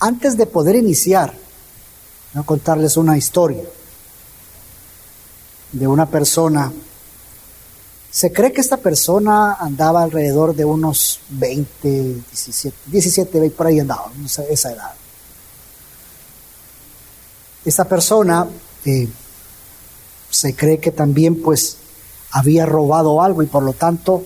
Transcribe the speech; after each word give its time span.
antes 0.00 0.36
de 0.36 0.46
poder 0.46 0.76
iniciar, 0.76 1.32
voy 2.32 2.42
a 2.42 2.46
contarles 2.46 2.96
una 2.96 3.16
historia 3.16 3.62
de 5.72 5.86
una 5.86 6.06
persona. 6.06 6.72
Se 8.10 8.32
cree 8.32 8.52
que 8.52 8.60
esta 8.60 8.78
persona 8.78 9.54
andaba 9.54 10.02
alrededor 10.02 10.54
de 10.54 10.64
unos 10.64 11.20
20, 11.30 11.88
17, 12.30 12.76
17, 12.86 13.40
20, 13.40 13.56
por 13.56 13.66
ahí 13.66 13.80
andaba, 13.80 14.10
esa 14.48 14.72
edad. 14.72 14.94
Esta 17.64 17.84
persona 17.84 18.46
eh, 18.84 19.08
se 20.30 20.54
cree 20.54 20.78
que 20.78 20.92
también 20.92 21.42
pues 21.42 21.78
había 22.30 22.64
robado 22.64 23.20
algo 23.22 23.42
y 23.42 23.46
por 23.46 23.62
lo 23.62 23.72
tanto 23.72 24.24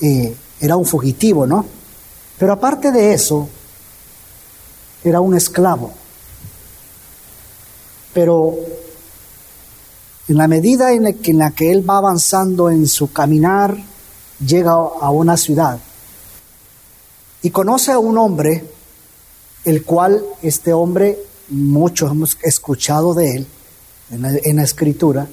eh, 0.00 0.34
era 0.60 0.76
un 0.76 0.86
fugitivo, 0.86 1.46
¿no? 1.46 1.66
Pero 2.38 2.52
aparte 2.52 2.90
de 2.90 3.12
eso, 3.12 3.48
era 5.04 5.20
un 5.20 5.36
esclavo. 5.36 5.92
Pero 8.12 8.56
en 10.26 10.36
la 10.36 10.48
medida 10.48 10.92
en 10.92 11.04
la, 11.04 11.12
que, 11.12 11.30
en 11.30 11.38
la 11.38 11.50
que 11.50 11.70
él 11.70 11.88
va 11.88 11.98
avanzando 11.98 12.70
en 12.70 12.88
su 12.88 13.12
caminar, 13.12 13.76
llega 14.44 14.72
a 14.72 15.10
una 15.10 15.36
ciudad 15.36 15.78
y 17.42 17.50
conoce 17.50 17.92
a 17.92 17.98
un 17.98 18.16
hombre, 18.16 18.64
el 19.64 19.84
cual 19.84 20.24
este 20.42 20.72
hombre, 20.72 21.18
muchos 21.48 22.10
hemos 22.10 22.38
escuchado 22.42 23.12
de 23.12 23.36
él 23.36 23.46
en 24.10 24.22
la, 24.22 24.30
en 24.42 24.56
la 24.56 24.62
escritura, 24.62 25.28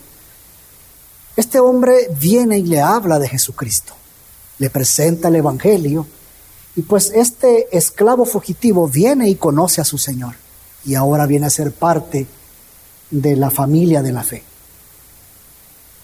este 1.38 1.60
hombre 1.60 2.10
viene 2.20 2.60
y 2.60 2.64
le 2.64 2.82
habla 2.82 3.18
de 3.18 3.30
Jesucristo, 3.30 3.94
le 4.60 4.70
presenta 4.70 5.30
el 5.30 5.38
Evangelio, 5.38 6.06
y 6.76 6.84
pues 6.84 7.12
este 7.14 7.76
esclavo 7.76 8.26
fugitivo 8.26 8.88
viene 8.88 9.30
y 9.30 9.36
conoce 9.36 9.82
a 9.82 9.86
su 9.86 9.98
Señor, 9.98 10.36
y 10.86 10.96
ahora 10.96 11.26
viene 11.26 11.48
a 11.48 11.50
ser 11.50 11.72
parte 11.72 12.28
de 13.10 13.36
la 13.36 13.52
familia 13.52 14.02
de 14.02 14.12
la 14.12 14.24
fe. 14.24 14.44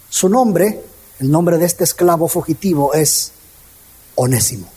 Su 0.10 0.30
nombre, 0.30 0.84
el 1.20 1.32
nombre 1.32 1.58
de 1.58 1.66
este 1.66 1.84
esclavo 1.84 2.28
fugitivo 2.28 2.94
es 2.94 3.32
Onésimo. 4.16 4.68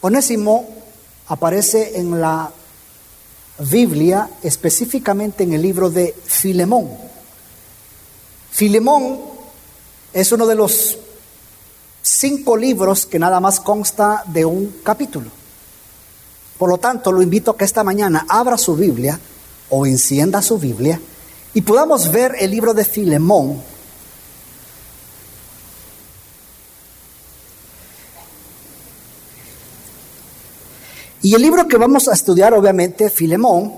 Onésimo 0.00 0.68
aparece 1.28 1.98
en 1.98 2.20
la 2.20 2.52
Biblia, 3.58 4.28
específicamente 4.42 5.44
en 5.44 5.54
el 5.54 5.62
libro 5.62 5.90
de 5.90 6.14
Filemón. 6.24 6.88
Filemón 8.50 9.18
es 10.12 10.30
uno 10.32 10.46
de 10.46 10.54
los 10.54 10.98
cinco 12.06 12.56
libros 12.56 13.06
que 13.06 13.18
nada 13.18 13.40
más 13.40 13.60
consta 13.60 14.22
de 14.26 14.44
un 14.44 14.80
capítulo. 14.82 15.30
Por 16.58 16.70
lo 16.70 16.78
tanto, 16.78 17.12
lo 17.12 17.20
invito 17.20 17.50
a 17.50 17.56
que 17.56 17.64
esta 17.64 17.84
mañana 17.84 18.26
abra 18.28 18.56
su 18.56 18.76
Biblia 18.76 19.18
o 19.70 19.86
encienda 19.86 20.40
su 20.40 20.58
Biblia 20.58 21.00
y 21.52 21.62
podamos 21.62 22.10
ver 22.10 22.36
el 22.38 22.50
libro 22.50 22.74
de 22.74 22.84
Filemón 22.84 23.60
Y 31.26 31.34
el 31.34 31.42
libro 31.42 31.66
que 31.66 31.76
vamos 31.76 32.06
a 32.06 32.12
estudiar, 32.12 32.54
obviamente, 32.54 33.10
Filemón, 33.10 33.74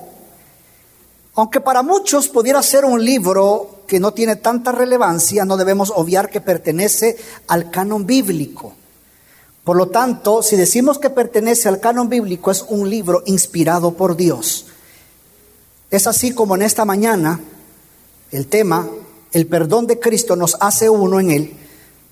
aunque 1.34 1.62
para 1.62 1.82
muchos 1.82 2.28
pudiera 2.28 2.62
ser 2.62 2.84
un 2.84 3.02
libro 3.02 3.77
que 3.88 3.98
no 3.98 4.12
tiene 4.12 4.36
tanta 4.36 4.70
relevancia, 4.70 5.44
no 5.44 5.56
debemos 5.56 5.90
obviar 5.96 6.30
que 6.30 6.40
pertenece 6.40 7.16
al 7.48 7.70
canon 7.70 8.06
bíblico. 8.06 8.74
Por 9.64 9.76
lo 9.76 9.88
tanto, 9.88 10.42
si 10.42 10.56
decimos 10.56 10.98
que 10.98 11.10
pertenece 11.10 11.68
al 11.68 11.80
canon 11.80 12.08
bíblico, 12.08 12.50
es 12.50 12.64
un 12.68 12.88
libro 12.88 13.22
inspirado 13.26 13.92
por 13.92 14.14
Dios. 14.14 14.66
Es 15.90 16.06
así 16.06 16.32
como 16.32 16.54
en 16.54 16.62
esta 16.62 16.84
mañana 16.84 17.40
el 18.30 18.46
tema, 18.46 18.88
el 19.32 19.46
perdón 19.46 19.86
de 19.86 19.98
Cristo 19.98 20.36
nos 20.36 20.56
hace 20.60 20.90
uno 20.90 21.18
en 21.18 21.30
él. 21.30 21.56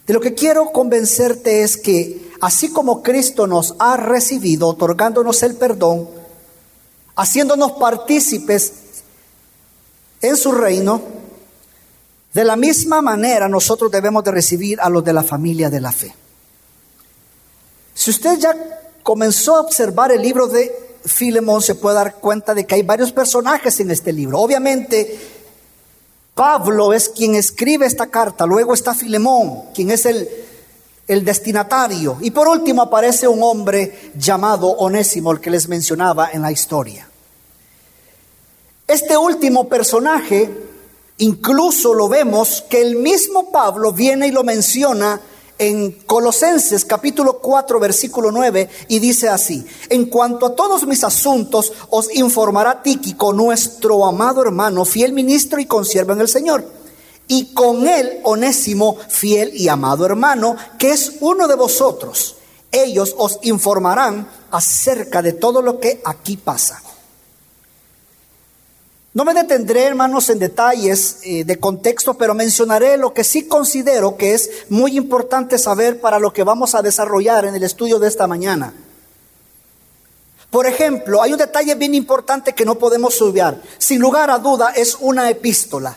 De 0.06 0.14
lo 0.14 0.20
que 0.20 0.34
quiero 0.34 0.72
convencerte 0.72 1.62
es 1.62 1.76
que 1.76 2.31
así 2.41 2.70
como 2.70 3.03
Cristo 3.03 3.47
nos 3.47 3.75
ha 3.78 3.98
recibido, 3.98 4.69
otorgándonos 4.69 5.43
el 5.43 5.56
perdón, 5.56 6.08
haciéndonos 7.16 7.72
partícipes 7.72 8.72
en 10.22 10.37
su 10.37 10.53
reino, 10.53 11.16
de 12.36 12.44
la 12.44 12.54
misma 12.54 13.00
manera 13.00 13.48
nosotros 13.48 13.91
debemos 13.91 14.22
de 14.22 14.30
recibir 14.30 14.78
a 14.80 14.91
los 14.91 15.02
de 15.02 15.12
la 15.14 15.22
familia 15.22 15.70
de 15.70 15.80
la 15.80 15.91
fe. 15.91 16.14
Si 17.94 18.10
usted 18.10 18.38
ya 18.38 18.54
comenzó 19.02 19.56
a 19.56 19.60
observar 19.62 20.12
el 20.12 20.20
libro 20.20 20.46
de 20.46 20.70
Filemón, 21.04 21.62
se 21.62 21.76
puede 21.76 21.96
dar 21.96 22.16
cuenta 22.16 22.52
de 22.52 22.66
que 22.66 22.75
hay 22.75 22.82
varios 22.82 23.10
personajes 23.10 23.80
en 23.80 23.91
este 23.91 24.12
libro. 24.12 24.38
Obviamente, 24.38 25.19
Pablo 26.34 26.92
es 26.92 27.08
quien 27.08 27.36
escribe 27.36 27.86
esta 27.86 28.08
carta, 28.08 28.44
luego 28.44 28.75
está 28.75 28.94
Filemón, 28.94 29.72
quien 29.75 29.91
es 29.91 30.04
el 30.04 30.28
el 31.08 31.25
destinatario. 31.25 32.19
Y 32.20 32.30
por 32.32 32.48
último 32.48 32.82
aparece 32.82 33.28
un 33.28 33.42
hombre 33.42 34.10
llamado 34.16 34.69
Onésimo, 34.69 35.32
el 35.32 35.41
que 35.41 35.50
les 35.50 35.69
mencionaba 35.69 36.30
en 36.32 36.42
la 36.42 36.52
historia. 36.52 37.08
Este 38.86 39.16
último 39.16 39.69
personaje, 39.69 40.50
incluso 41.19 41.94
lo 41.94 42.09
vemos 42.09 42.65
que 42.69 42.82
el 42.82 42.97
mismo 42.97 43.50
Pablo 43.50 43.93
viene 43.93 44.28
y 44.28 44.31
lo 44.31 44.44
menciona 44.44 45.21
en 45.59 45.93
Colosenses 46.06 46.84
capítulo 46.84 47.38
4 47.38 47.81
versículo 47.81 48.31
9 48.31 48.69
y 48.88 48.99
dice 48.99 49.28
así, 49.28 49.65
en 49.88 50.06
cuanto 50.06 50.47
a 50.47 50.55
todos 50.55 50.87
mis 50.87 51.03
asuntos 51.03 51.72
os 51.91 52.15
informará 52.15 52.82
Tíquico, 52.82 53.32
nuestro 53.32 54.05
amado 54.05 54.43
hermano, 54.43 54.84
fiel 54.84 55.12
ministro 55.12 55.59
y 55.59 55.66
consiervo 55.66 56.12
en 56.12 56.21
el 56.21 56.28
Señor 56.28 56.76
y 57.28 57.53
con 57.55 57.88
él 57.88 58.21
Onésimo, 58.25 58.97
fiel 59.09 59.53
y 59.55 59.69
amado 59.69 60.06
hermano, 60.06 60.56
que 60.78 60.91
es 60.91 61.15
uno 61.21 61.49
de 61.49 61.56
vosotros. 61.56 62.37
Ellos 62.71 63.15
os 63.16 63.38
informarán 63.43 64.28
acerca 64.50 65.22
de 65.22 65.32
todo 65.32 65.62
lo 65.62 65.81
que 65.81 66.00
aquí 66.05 66.37
pasa. 66.37 66.82
No 69.16 69.25
me 69.25 69.32
detendré, 69.32 69.84
hermanos, 69.84 70.28
en 70.28 70.38
detalles 70.38 71.21
eh, 71.22 71.43
de 71.44 71.59
contexto, 71.59 72.19
pero 72.19 72.34
mencionaré 72.34 72.99
lo 72.99 73.15
que 73.15 73.25
sí 73.25 73.49
considero 73.49 74.19
que 74.19 74.34
es 74.34 74.50
muy 74.69 74.94
importante 74.94 75.56
saber 75.56 76.03
para 76.03 76.19
lo 76.19 76.34
que 76.34 76.44
vamos 76.44 76.75
a 76.75 76.82
desarrollar 76.82 77.47
en 77.47 77.55
el 77.55 77.62
estudio 77.62 77.99
de 77.99 78.09
esta 78.09 78.26
mañana. 78.26 78.75
Por 80.50 80.66
ejemplo, 80.66 81.22
hay 81.22 81.32
un 81.32 81.38
detalle 81.38 81.76
bien 81.76 81.94
importante 81.94 82.53
que 82.53 82.66
no 82.66 82.75
podemos 82.75 83.22
obviar. 83.22 83.62
Sin 83.78 84.03
lugar 84.03 84.31
a 84.31 84.37
duda, 84.37 84.72
es 84.76 84.99
una 85.00 85.31
epístola. 85.31 85.97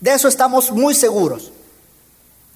De 0.00 0.12
eso 0.12 0.26
estamos 0.26 0.72
muy 0.72 0.96
seguros. 0.96 1.52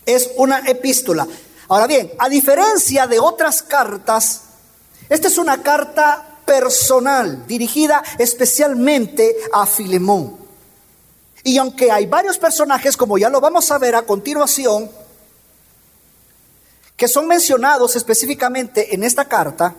Es 0.06 0.28
una 0.38 0.58
epístola. 0.68 1.28
Ahora 1.68 1.86
bien, 1.86 2.10
a 2.18 2.28
diferencia 2.28 3.06
de 3.06 3.20
otras 3.20 3.62
cartas, 3.62 4.40
esta 5.08 5.28
es 5.28 5.38
una 5.38 5.62
carta 5.62 6.33
personal 6.44 7.46
dirigida 7.46 8.02
especialmente 8.18 9.36
a 9.52 9.66
Filemón. 9.66 10.36
Y 11.42 11.58
aunque 11.58 11.90
hay 11.90 12.06
varios 12.06 12.38
personajes, 12.38 12.96
como 12.96 13.18
ya 13.18 13.28
lo 13.28 13.40
vamos 13.40 13.70
a 13.70 13.78
ver 13.78 13.94
a 13.94 14.02
continuación, 14.02 14.90
que 16.96 17.08
son 17.08 17.26
mencionados 17.26 17.96
específicamente 17.96 18.94
en 18.94 19.04
esta 19.04 19.26
carta, 19.26 19.74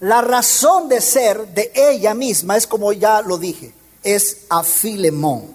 la 0.00 0.20
razón 0.20 0.88
de 0.88 1.00
ser 1.00 1.48
de 1.48 1.72
ella 1.74 2.14
misma 2.14 2.56
es 2.56 2.66
como 2.66 2.92
ya 2.92 3.22
lo 3.22 3.38
dije, 3.38 3.72
es 4.02 4.46
a 4.48 4.62
Filemón. 4.62 5.54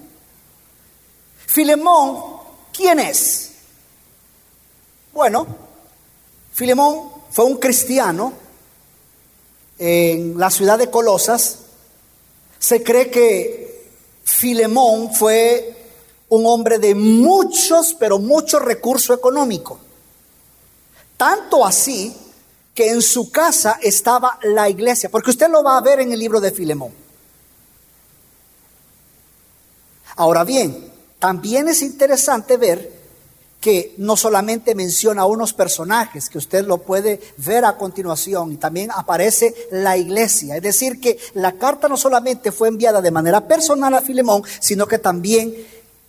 Filemón, 1.47 2.37
¿quién 2.71 2.99
es? 2.99 3.51
Bueno, 5.13 5.47
Filemón 6.53 7.11
fue 7.31 7.45
un 7.45 7.57
cristiano 7.57 8.33
en 9.83 10.37
la 10.37 10.51
ciudad 10.51 10.77
de 10.77 10.91
Colosas. 10.91 11.57
Se 12.59 12.83
cree 12.83 13.09
que 13.09 13.89
Filemón 14.23 15.11
fue 15.11 15.75
un 16.29 16.45
hombre 16.45 16.77
de 16.77 16.93
muchos, 16.93 17.95
pero 17.99 18.19
mucho 18.19 18.59
recurso 18.59 19.11
económico. 19.11 19.79
Tanto 21.17 21.65
así 21.65 22.15
que 22.75 22.91
en 22.91 23.01
su 23.01 23.31
casa 23.31 23.79
estaba 23.81 24.37
la 24.43 24.69
iglesia, 24.69 25.09
porque 25.09 25.31
usted 25.31 25.49
lo 25.49 25.63
va 25.63 25.77
a 25.77 25.81
ver 25.81 25.99
en 25.99 26.11
el 26.11 26.19
libro 26.19 26.39
de 26.39 26.51
Filemón. 26.51 26.93
Ahora 30.15 30.43
bien, 30.43 30.91
también 31.17 31.67
es 31.69 31.81
interesante 31.81 32.57
ver 32.57 33.00
que 33.61 33.93
no 33.97 34.17
solamente 34.17 34.73
menciona 34.73 35.21
a 35.21 35.27
unos 35.27 35.53
personajes, 35.53 36.29
que 36.29 36.39
usted 36.39 36.65
lo 36.65 36.79
puede 36.79 37.21
ver 37.37 37.63
a 37.63 37.77
continuación, 37.77 38.51
y 38.51 38.57
también 38.57 38.89
aparece 38.93 39.53
la 39.71 39.95
iglesia. 39.95 40.57
Es 40.57 40.63
decir, 40.63 40.99
que 40.99 41.19
la 41.35 41.53
carta 41.53 41.87
no 41.87 41.95
solamente 41.95 42.51
fue 42.51 42.69
enviada 42.69 43.01
de 43.01 43.11
manera 43.11 43.47
personal 43.47 43.93
a 43.93 44.01
Filemón, 44.01 44.43
sino 44.59 44.87
que 44.87 44.97
también 44.97 45.55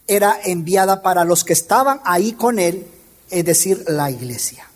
era 0.07 0.41
enviada 0.45 1.03
para 1.03 1.25
los 1.25 1.45
que 1.45 1.53
estaban 1.53 2.01
ahí 2.05 2.33
con 2.33 2.59
él, 2.59 2.87
es 3.31 3.45
decir, 3.45 3.85
la 3.87 4.11
iglesia. 4.11 4.67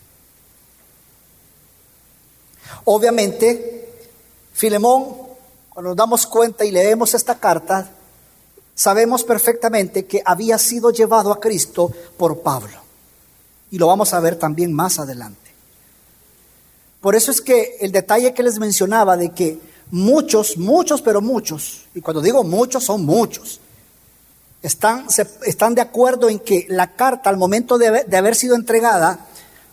Obviamente, 2.85 4.05
Filemón, 4.53 5.17
cuando 5.71 5.91
nos 5.91 5.97
damos 5.97 6.27
cuenta 6.27 6.65
y 6.67 6.71
leemos 6.71 7.15
esta 7.15 7.39
carta, 7.39 7.91
sabemos 8.77 9.25
perfectamente 9.25 10.05
que 10.05 10.23
había 10.25 10.59
sido 10.59 10.91
llevado 10.91 11.33
a 11.33 11.41
Cristo 11.41 11.91
por 12.17 12.43
Pablo. 12.43 12.79
Y 13.73 13.79
lo 13.79 13.89
vamos 13.89 14.13
a 14.13 14.21
ver 14.21 14.39
también 14.39 14.73
más 14.73 15.01
adelante. 15.01 15.51
Por 17.01 17.17
eso 17.17 17.31
es 17.31 17.41
que 17.41 17.79
el 17.81 17.91
detalle 17.91 18.35
que 18.35 18.43
les 18.43 18.59
mencionaba 18.59 19.17
de 19.17 19.31
que 19.31 19.59
muchos, 19.91 20.59
muchos, 20.59 21.03
pero 21.03 21.21
muchos, 21.21 21.87
y 21.95 22.01
cuando 22.01 22.21
digo 22.21 22.45
muchos, 22.45 22.85
son 22.85 23.05
muchos, 23.05 23.61
están, 24.63 25.07
están 25.45 25.75
de 25.75 25.81
acuerdo 25.81 26.29
en 26.29 26.39
que 26.39 26.67
la 26.69 26.95
carta 26.95 27.31
al 27.31 27.37
momento 27.37 27.79
de 27.79 28.17
haber, 28.17 28.35
sido 28.35 28.57
entregada 28.57 29.27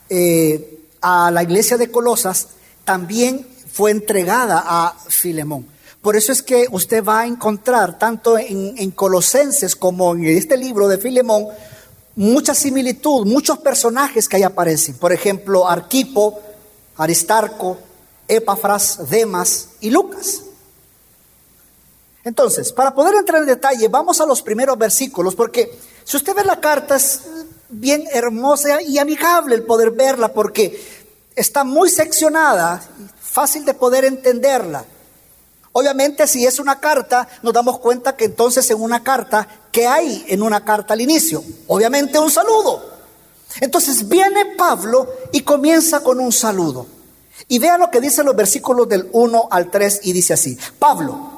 eh, 0.10 0.80
a 1.02 1.32
la 1.32 1.44
iglesia 1.44 1.78
de 1.78 1.92
Colosas 1.92 2.50
también 2.86 3.48
fue 3.72 3.92
entregada 3.92 4.64
a 4.66 4.96
Filemón. 5.08 5.73
Por 6.04 6.18
eso 6.18 6.34
es 6.34 6.44
que 6.44 6.68
usted 6.70 7.04
va 7.04 7.22
a 7.22 7.26
encontrar 7.26 7.98
tanto 7.98 8.38
en, 8.38 8.76
en 8.78 8.92
Colosenses 8.92 9.74
como 9.76 10.14
en 10.14 10.26
este 10.26 10.58
libro 10.58 10.90
de 10.90 10.98
Filemón 10.98 11.48
mucha 12.16 12.54
similitud, 12.54 13.26
muchos 13.26 13.58
personajes 13.60 14.28
que 14.28 14.36
ahí 14.36 14.44
aparecen. 14.44 14.96
Por 14.98 15.14
ejemplo, 15.14 15.66
Arquipo, 15.66 16.42
Aristarco, 16.98 17.78
Epafras, 18.28 19.10
Demas 19.10 19.70
y 19.80 19.92
Lucas. 19.92 20.42
Entonces, 22.26 22.74
para 22.74 22.94
poder 22.94 23.16
entrar 23.16 23.42
en 23.42 23.48
detalle, 23.48 23.88
vamos 23.88 24.20
a 24.20 24.26
los 24.26 24.42
primeros 24.42 24.78
versículos, 24.78 25.36
porque 25.36 25.78
si 26.04 26.18
usted 26.18 26.36
ve 26.36 26.44
la 26.44 26.60
carta 26.60 26.98
es 26.98 27.22
bien 27.70 28.04
hermosa 28.12 28.82
y 28.82 28.98
amigable 28.98 29.56
el 29.56 29.64
poder 29.64 29.92
verla, 29.92 30.34
porque 30.34 30.80
está 31.34 31.64
muy 31.64 31.90
seccionada, 31.90 32.82
fácil 33.22 33.64
de 33.64 33.74
poder 33.74 34.04
entenderla. 34.04 34.86
Obviamente, 35.74 36.28
si 36.28 36.46
es 36.46 36.60
una 36.60 36.80
carta, 36.80 37.28
nos 37.42 37.54
damos 37.54 37.80
cuenta 37.80 38.16
que 38.16 38.26
entonces 38.26 38.70
en 38.70 38.80
una 38.80 39.04
carta, 39.04 39.48
¿qué 39.72 39.88
hay 39.88 40.24
en 40.28 40.44
una 40.44 40.64
carta 40.64 40.94
al 40.94 41.02
inicio? 41.02 41.44
Obviamente 41.68 42.20
un 42.20 42.30
saludo. 42.30 42.94
Entonces 43.60 44.08
viene 44.08 44.56
Pablo 44.56 45.08
y 45.32 45.42
comienza 45.42 46.02
con 46.02 46.20
un 46.20 46.32
saludo. 46.32 46.86
Y 47.48 47.58
vea 47.58 47.80
lo 47.80 47.90
que 47.90 48.00
dicen 48.00 48.26
los 48.26 48.36
versículos 48.36 48.88
del 48.88 49.10
1 49.12 49.48
al 49.50 49.72
3 49.72 50.02
y 50.04 50.14
dice 50.14 50.34
así, 50.34 50.58
Pablo, 50.78 51.32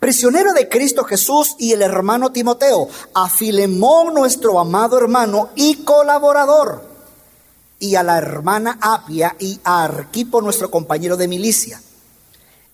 prisionero 0.00 0.52
de 0.54 0.68
Cristo 0.68 1.04
Jesús 1.04 1.54
y 1.58 1.72
el 1.72 1.82
hermano 1.82 2.32
Timoteo, 2.32 2.88
a 3.12 3.28
Filemón 3.28 4.14
nuestro 4.14 4.58
amado 4.58 4.98
hermano 4.98 5.50
y 5.54 5.84
colaborador, 5.84 6.82
y 7.78 7.94
a 7.94 8.02
la 8.02 8.16
hermana 8.16 8.78
Apia 8.80 9.36
y 9.38 9.60
a 9.64 9.84
Arquipo 9.84 10.40
nuestro 10.40 10.70
compañero 10.70 11.16
de 11.16 11.28
milicia, 11.28 11.80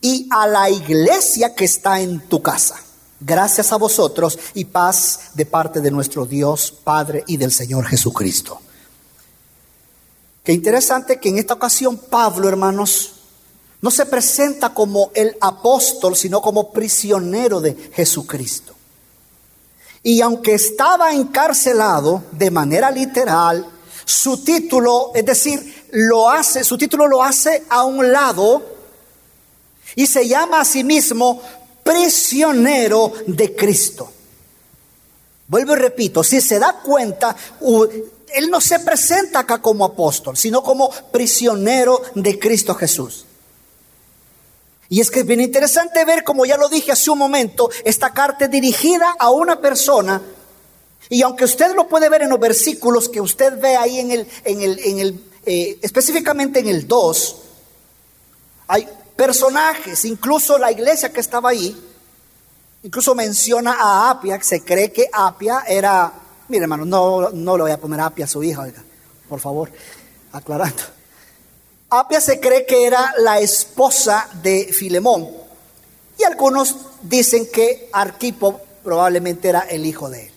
y 0.01 0.29
a 0.31 0.47
la 0.47 0.71
iglesia 0.71 1.55
que 1.55 1.65
está 1.65 2.01
en 2.01 2.21
tu 2.21 2.43
casa. 2.43 2.77
Gracias 3.21 3.73
a 3.73 3.77
vosotros 3.77 4.39
y 4.55 4.65
paz 4.65 5.31
de 5.35 5.45
parte 5.45 5.81
de 5.81 5.91
nuestro 5.91 6.25
Dios, 6.25 6.73
Padre 6.73 7.23
y 7.27 7.37
del 7.37 7.53
Señor 7.53 7.87
Jesucristo. 7.87 8.61
Qué 10.43 10.53
interesante 10.53 11.21
que 11.21 11.29
en 11.29 11.39
esta 11.39 11.55
ocasión 11.55 11.99
Pablo, 11.99 12.49
hermanos, 12.49 13.13
no 13.83 13.91
se 13.91 14.07
presenta 14.07 14.73
como 14.73 15.11
el 15.15 15.37
apóstol, 15.41 16.17
sino 16.17 16.41
como 16.41 16.73
prisionero 16.73 17.61
de 17.61 17.77
Jesucristo. 17.93 18.75
Y 20.03 20.23
aunque 20.23 20.55
estaba 20.55 21.13
encarcelado 21.13 22.25
de 22.33 22.51
manera 22.51 22.91
literal, 22.91 23.67
su 24.07 24.43
título, 24.43 25.13
es 25.15 25.27
decir, 25.27 25.89
lo 25.93 26.31
hace, 26.31 26.65
su 26.65 26.79
título 26.79 27.07
lo 27.07 27.23
hace 27.23 27.65
a 27.69 27.85
un 27.85 28.11
lado 28.11 28.80
y 29.97 30.07
se 30.07 30.27
llama 30.27 30.61
a 30.61 30.65
sí 30.65 30.85
mismo 30.85 31.41
prisionero 31.83 33.13
de 33.27 33.55
Cristo. 33.55 34.11
Vuelvo 35.49 35.73
y 35.73 35.77
repito, 35.77 36.23
si 36.23 36.41
se 36.41 36.59
da 36.59 36.81
cuenta, 36.81 37.35
él 38.33 38.51
no 38.51 38.61
se 38.61 38.79
presenta 38.81 39.41
acá 39.41 39.61
como 39.61 39.85
apóstol, 39.85 40.37
sino 40.37 40.63
como 40.63 40.91
prisionero 41.11 42.01
de 42.15 42.39
Cristo 42.39 42.75
Jesús. 42.75 43.27
Y 44.89 45.01
es 45.01 45.11
que 45.11 45.21
es 45.21 45.27
bien 45.27 45.41
interesante 45.41 46.05
ver, 46.05 46.25
como 46.25 46.45
ya 46.45 46.57
lo 46.57 46.69
dije 46.69 46.93
hace 46.93 47.11
un 47.11 47.19
momento, 47.19 47.71
esta 47.85 48.13
carta 48.13 48.49
dirigida 48.49 49.15
a 49.19 49.31
una 49.31 49.61
persona. 49.61 50.21
Y 51.09 51.23
aunque 51.23 51.45
usted 51.45 51.75
lo 51.75 51.89
puede 51.89 52.09
ver 52.09 52.23
en 52.23 52.29
los 52.29 52.41
versículos 52.41 53.09
que 53.09 53.21
usted 53.21 53.59
ve 53.61 53.77
ahí 53.77 53.99
en 53.99 54.11
el, 54.11 54.29
en 54.45 54.63
el, 54.63 54.79
en 54.81 54.99
el 54.99 55.25
eh, 55.47 55.79
específicamente 55.83 56.61
en 56.61 56.69
el 56.69 56.87
2, 56.87 57.37
hay 58.69 58.89
personajes, 59.21 60.07
incluso 60.07 60.57
la 60.57 60.73
iglesia 60.73 61.13
que 61.13 61.21
estaba 61.21 61.51
ahí, 61.51 61.79
incluso 62.85 63.15
menciona 63.15 63.77
a 63.79 64.09
Apia, 64.09 64.43
se 64.43 64.65
cree 64.65 64.91
que 64.91 65.11
Apia 65.13 65.65
era 65.69 66.11
Mire, 66.49 66.65
hermano, 66.65 66.87
no, 66.87 67.29
no 67.29 67.57
le 67.59 67.65
voy 67.65 67.71
a 67.71 67.79
poner 67.79 68.01
Apia 68.01 68.25
a 68.25 68.29
su 68.29 68.43
hija, 68.43 68.67
por 69.29 69.39
favor, 69.39 69.71
aclarando. 70.33 70.83
Apia 71.91 72.19
se 72.21 72.41
cree 72.41 72.65
que 72.65 72.87
era 72.87 73.13
la 73.19 73.39
esposa 73.39 74.27
de 74.43 74.73
Filemón. 74.73 75.29
Y 76.19 76.25
algunos 76.25 76.75
dicen 77.03 77.47
que 77.53 77.91
Arquipo 77.93 78.63
probablemente 78.83 79.51
era 79.51 79.61
el 79.61 79.85
hijo 79.85 80.09
de 80.09 80.29
él. 80.29 80.33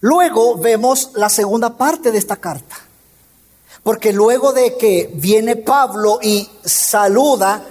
Luego 0.00 0.56
vemos 0.56 1.10
la 1.14 1.28
segunda 1.28 1.76
parte 1.76 2.12
de 2.12 2.18
esta 2.18 2.36
carta. 2.36 2.87
Porque 3.82 4.12
luego 4.12 4.52
de 4.52 4.76
que 4.76 5.10
viene 5.14 5.56
Pablo 5.56 6.18
y 6.22 6.48
saluda 6.64 7.64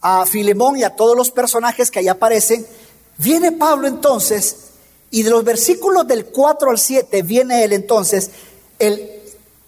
a 0.00 0.26
Filemón 0.26 0.76
y 0.76 0.84
a 0.84 0.96
todos 0.96 1.16
los 1.16 1.30
personajes 1.30 1.90
que 1.90 2.00
ahí 2.00 2.08
aparecen, 2.08 2.66
Viene 3.18 3.52
Pablo 3.52 3.88
entonces, 3.88 4.56
y 5.10 5.22
de 5.22 5.30
los 5.30 5.44
versículos 5.44 6.06
del 6.06 6.26
4 6.26 6.70
al 6.70 6.78
7 6.78 7.22
viene 7.22 7.64
él 7.64 7.72
entonces 7.72 8.30
el 8.78 9.10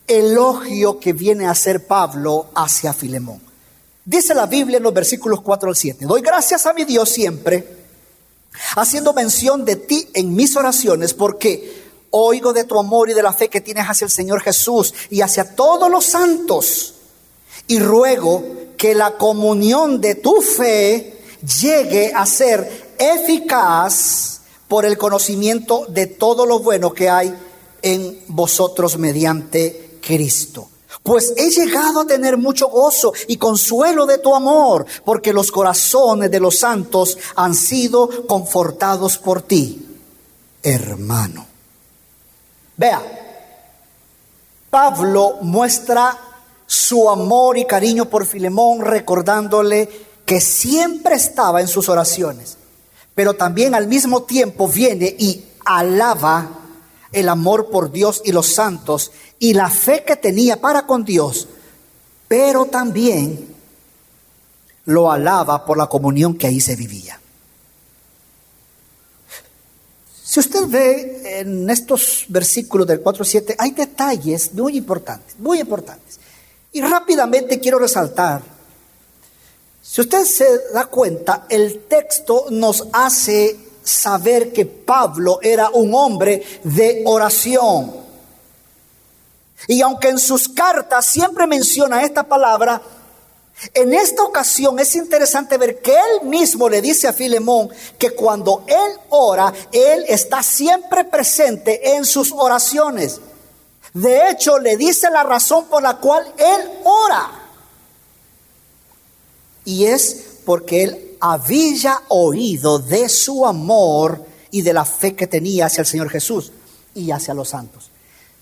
elogio 0.06 0.98
que 0.98 1.12
viene 1.12 1.46
a 1.46 1.52
hacer 1.52 1.86
Pablo 1.86 2.46
hacia 2.54 2.92
Filemón. 2.92 3.40
Dice 4.04 4.34
la 4.34 4.46
Biblia 4.46 4.78
en 4.78 4.82
los 4.82 4.92
versículos 4.92 5.40
4 5.40 5.68
al 5.68 5.76
7, 5.76 6.04
doy 6.06 6.20
gracias 6.20 6.66
a 6.66 6.72
mi 6.72 6.84
Dios 6.84 7.08
siempre, 7.08 7.66
haciendo 8.76 9.14
mención 9.14 9.64
de 9.64 9.76
ti 9.76 10.08
en 10.14 10.34
mis 10.34 10.56
oraciones, 10.56 11.14
porque 11.14 11.87
oigo 12.10 12.52
de 12.52 12.64
tu 12.64 12.78
amor 12.78 13.10
y 13.10 13.14
de 13.14 13.22
la 13.22 13.32
fe 13.32 13.48
que 13.48 13.60
tienes 13.60 13.86
hacia 13.86 14.04
el 14.04 14.10
Señor 14.10 14.42
Jesús 14.42 14.94
y 15.10 15.20
hacia 15.20 15.54
todos 15.54 15.90
los 15.90 16.04
santos, 16.04 16.94
y 17.66 17.78
ruego 17.78 18.44
que 18.76 18.94
la 18.94 19.16
comunión 19.16 20.00
de 20.00 20.14
tu 20.14 20.40
fe 20.40 21.20
llegue 21.60 22.12
a 22.14 22.24
ser 22.26 22.94
eficaz 22.98 24.40
por 24.68 24.84
el 24.84 24.96
conocimiento 24.96 25.86
de 25.88 26.06
todo 26.06 26.46
lo 26.46 26.60
bueno 26.60 26.92
que 26.92 27.08
hay 27.08 27.34
en 27.82 28.20
vosotros 28.28 28.98
mediante 28.98 29.98
Cristo. 30.00 30.68
Pues 31.02 31.32
he 31.36 31.50
llegado 31.50 32.00
a 32.00 32.06
tener 32.06 32.36
mucho 32.36 32.68
gozo 32.68 33.12
y 33.28 33.36
consuelo 33.36 34.06
de 34.06 34.18
tu 34.18 34.34
amor, 34.34 34.84
porque 35.04 35.32
los 35.32 35.50
corazones 35.50 36.30
de 36.30 36.40
los 36.40 36.58
santos 36.58 37.16
han 37.36 37.54
sido 37.54 38.26
confortados 38.26 39.18
por 39.18 39.42
ti, 39.42 39.86
hermano. 40.62 41.47
Vea, 42.78 43.02
Pablo 44.70 45.36
muestra 45.42 46.16
su 46.66 47.10
amor 47.10 47.58
y 47.58 47.66
cariño 47.66 48.06
por 48.06 48.24
Filemón, 48.24 48.80
recordándole 48.80 49.86
que 50.24 50.40
siempre 50.40 51.16
estaba 51.16 51.60
en 51.60 51.68
sus 51.68 51.90
oraciones 51.90 52.56
pero 53.18 53.34
también 53.34 53.74
al 53.74 53.88
mismo 53.88 54.22
tiempo 54.22 54.68
viene 54.68 55.12
y 55.18 55.44
alaba 55.64 56.50
el 57.10 57.28
amor 57.28 57.68
por 57.68 57.90
Dios 57.90 58.22
y 58.24 58.30
los 58.30 58.46
santos 58.46 59.10
y 59.40 59.54
la 59.54 59.70
fe 59.70 60.04
que 60.06 60.14
tenía 60.14 60.60
para 60.60 60.86
con 60.86 61.04
Dios, 61.04 61.48
pero 62.28 62.66
también 62.66 63.56
lo 64.84 65.10
alaba 65.10 65.64
por 65.64 65.78
la 65.78 65.88
comunión 65.88 66.34
que 66.34 66.46
ahí 66.46 66.60
se 66.60 66.76
vivía. 66.76 67.20
Si 70.28 70.40
usted 70.40 70.66
ve 70.66 71.40
en 71.40 71.70
estos 71.70 72.26
versículos 72.28 72.86
del 72.86 73.02
4.7, 73.02 73.54
hay 73.56 73.70
detalles 73.70 74.52
muy 74.52 74.76
importantes, 74.76 75.38
muy 75.38 75.58
importantes. 75.58 76.20
Y 76.70 76.82
rápidamente 76.82 77.58
quiero 77.58 77.78
resaltar 77.78 78.42
si 79.80 80.02
usted 80.02 80.24
se 80.26 80.44
da 80.74 80.84
cuenta, 80.84 81.46
el 81.48 81.86
texto 81.88 82.48
nos 82.50 82.88
hace 82.92 83.58
saber 83.82 84.52
que 84.52 84.66
Pablo 84.66 85.38
era 85.40 85.70
un 85.70 85.94
hombre 85.94 86.42
de 86.62 87.04
oración. 87.06 87.96
Y 89.66 89.80
aunque 89.80 90.10
en 90.10 90.18
sus 90.18 90.46
cartas 90.50 91.06
siempre 91.06 91.46
menciona 91.46 92.02
esta 92.02 92.22
palabra, 92.22 92.82
en 93.74 93.92
esta 93.92 94.22
ocasión 94.22 94.78
es 94.78 94.94
interesante 94.94 95.58
ver 95.58 95.80
que 95.80 95.92
él 95.92 96.28
mismo 96.28 96.68
le 96.68 96.80
dice 96.80 97.08
a 97.08 97.12
Filemón 97.12 97.70
que 97.98 98.10
cuando 98.10 98.64
él 98.68 99.00
ora, 99.08 99.52
él 99.72 100.04
está 100.08 100.42
siempre 100.42 101.04
presente 101.04 101.96
en 101.96 102.04
sus 102.04 102.32
oraciones. 102.32 103.20
De 103.94 104.30
hecho, 104.30 104.58
le 104.58 104.76
dice 104.76 105.10
la 105.10 105.24
razón 105.24 105.64
por 105.66 105.82
la 105.82 105.96
cual 105.96 106.32
él 106.36 106.70
ora. 106.84 107.30
Y 109.64 109.86
es 109.86 110.24
porque 110.44 110.84
él 110.84 111.16
había 111.20 112.00
oído 112.08 112.78
de 112.78 113.08
su 113.08 113.44
amor 113.44 114.24
y 114.52 114.62
de 114.62 114.72
la 114.72 114.84
fe 114.84 115.16
que 115.16 115.26
tenía 115.26 115.66
hacia 115.66 115.80
el 115.80 115.86
Señor 115.86 116.10
Jesús 116.10 116.52
y 116.94 117.10
hacia 117.10 117.34
los 117.34 117.48
santos. 117.48 117.90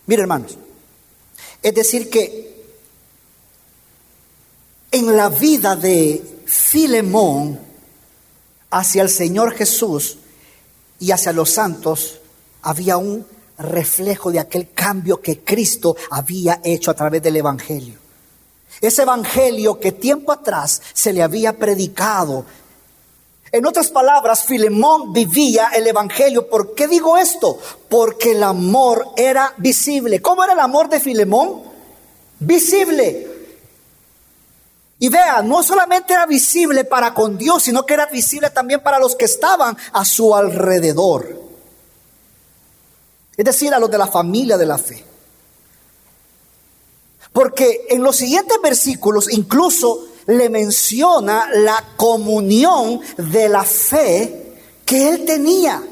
Mire, 0.07 0.23
hermanos, 0.23 0.59
es 1.63 1.75
decir 1.75 2.11
que 2.11 2.56
en 4.97 5.15
la 5.15 5.29
vida 5.29 5.77
de 5.77 6.41
Filemón 6.47 7.61
hacia 8.71 9.03
el 9.03 9.11
Señor 9.11 9.53
Jesús 9.53 10.17
y 10.99 11.11
hacia 11.11 11.35
los 11.35 11.51
santos 11.51 12.19
había 12.63 12.97
un 12.97 13.27
reflejo 13.59 14.33
de 14.33 14.39
aquel 14.39 14.71
cambio 14.73 15.21
que 15.21 15.41
Cristo 15.41 15.97
había 16.11 16.63
hecho 16.65 16.91
a 16.91 16.95
través 16.95 17.23
del 17.23 17.37
Evangelio. 17.37 17.99
Ese 18.81 19.03
Evangelio 19.03 19.79
que 19.79 19.93
tiempo 19.93 20.33
atrás 20.33 20.81
se 20.95 21.13
le 21.13 21.23
había 21.23 21.59
predicado. 21.59 22.47
En 23.53 23.67
otras 23.67 23.91
palabras, 23.91 24.45
Filemón 24.45 25.13
vivía 25.13 25.69
el 25.77 25.87
Evangelio. 25.87 26.49
¿Por 26.49 26.75
qué 26.75 26.89
digo 26.89 27.19
esto? 27.19 27.59
Porque 27.91 28.33
el 28.33 28.43
amor 28.43 29.09
era 29.15 29.53
visible. 29.59 30.23
¿Cómo 30.23 30.43
era 30.43 30.55
el 30.55 30.61
amor 30.61 30.89
de 30.89 31.01
Filemón? 31.01 31.65
Visible. 32.39 33.36
Y 34.99 35.09
vea, 35.09 35.43
no 35.43 35.63
solamente 35.63 36.15
era 36.15 36.27
visible 36.27 36.85
para 36.85 37.13
con 37.13 37.37
Dios, 37.37 37.65
sino 37.65 37.85
que 37.85 37.95
era 37.95 38.07
visible 38.07 38.49
también 38.51 38.83
para 38.83 38.99
los 38.99 39.15
que 39.15 39.27
estaban 39.27 39.77
a 39.93 40.05
su 40.05 40.35
alrededor. 40.35 41.43
Es 43.37 43.45
decir, 43.45 43.75
a 43.75 43.79
los 43.79 43.91
de 43.91 43.99
la 43.99 44.07
familia 44.07 44.57
de 44.57 44.67
la 44.67 44.79
fe. 44.79 45.05
Porque 47.33 47.87
en 47.91 48.03
los 48.03 48.17
siguientes 48.17 48.57
versículos 48.63 49.31
incluso 49.31 50.07
le 50.27 50.49
menciona 50.49 51.47
la 51.53 51.85
comunión 51.97 53.01
de 53.19 53.51
la 53.51 53.65
fe 53.65 54.55
que 54.87 55.11
él 55.11 55.27
tenía. 55.27 55.83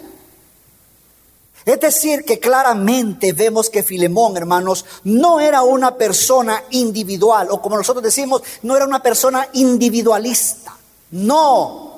Es 1.65 1.81
decir, 1.81 2.25
que 2.25 2.39
claramente 2.39 3.33
vemos 3.33 3.71
que 3.71 3.83
Filemón, 3.83 4.37
hermanos, 4.37 4.85
no 5.05 5.41
era 5.41 5.63
una 5.63 5.97
persona 5.97 6.63
individual, 6.71 7.49
o 7.51 7.63
como 7.63 7.77
nosotros 7.77 8.03
decimos, 8.03 8.43
no 8.63 8.77
era 8.77 8.85
una 8.85 9.03
persona 9.03 9.49
individualista. 9.55 10.77
No. 11.13 11.95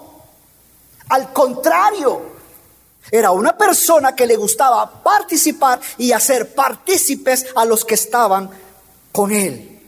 Al 1.09 1.33
contrario, 1.33 2.37
era 3.11 3.33
una 3.33 3.57
persona 3.57 4.15
que 4.15 4.27
le 4.27 4.37
gustaba 4.37 5.03
participar 5.03 5.81
y 5.99 6.13
hacer 6.13 6.55
partícipes 6.55 7.47
a 7.57 7.65
los 7.65 7.85
que 7.85 7.95
estaban 7.95 8.49
con 9.11 9.33
él. 9.33 9.81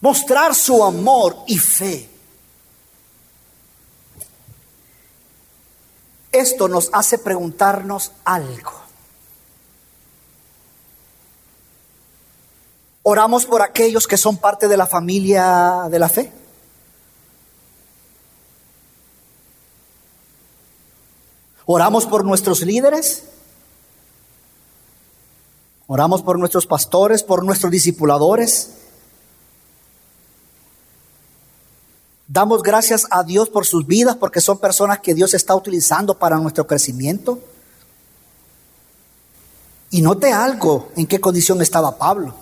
Mostrar 0.00 0.54
su 0.54 0.84
amor 0.84 1.38
y 1.46 1.58
fe. 1.58 2.08
Esto 6.32 6.68
nos 6.68 6.90
hace 6.92 7.18
preguntarnos 7.18 8.12
algo. 8.24 8.72
¿Oramos 13.02 13.46
por 13.46 13.62
aquellos 13.62 14.06
que 14.06 14.18
son 14.18 14.36
parte 14.36 14.68
de 14.68 14.76
la 14.76 14.86
familia 14.86 15.84
de 15.90 15.98
la 15.98 16.08
fe? 16.08 16.30
¿Oramos 21.64 22.06
por 22.06 22.24
nuestros 22.24 22.60
líderes? 22.62 23.24
¿Oramos 25.86 26.20
por 26.20 26.38
nuestros 26.38 26.66
pastores, 26.66 27.22
por 27.22 27.44
nuestros 27.44 27.72
discipuladores? 27.72 28.87
Damos 32.30 32.62
gracias 32.62 33.06
a 33.10 33.24
Dios 33.24 33.48
por 33.48 33.64
sus 33.64 33.86
vidas 33.86 34.14
porque 34.16 34.42
son 34.42 34.58
personas 34.58 35.00
que 35.00 35.14
Dios 35.14 35.32
está 35.32 35.54
utilizando 35.54 36.18
para 36.18 36.36
nuestro 36.36 36.66
crecimiento. 36.66 37.38
Y 39.90 40.02
note 40.02 40.30
algo 40.30 40.90
en 40.94 41.06
qué 41.06 41.18
condición 41.18 41.62
estaba 41.62 41.96
Pablo. 41.96 42.34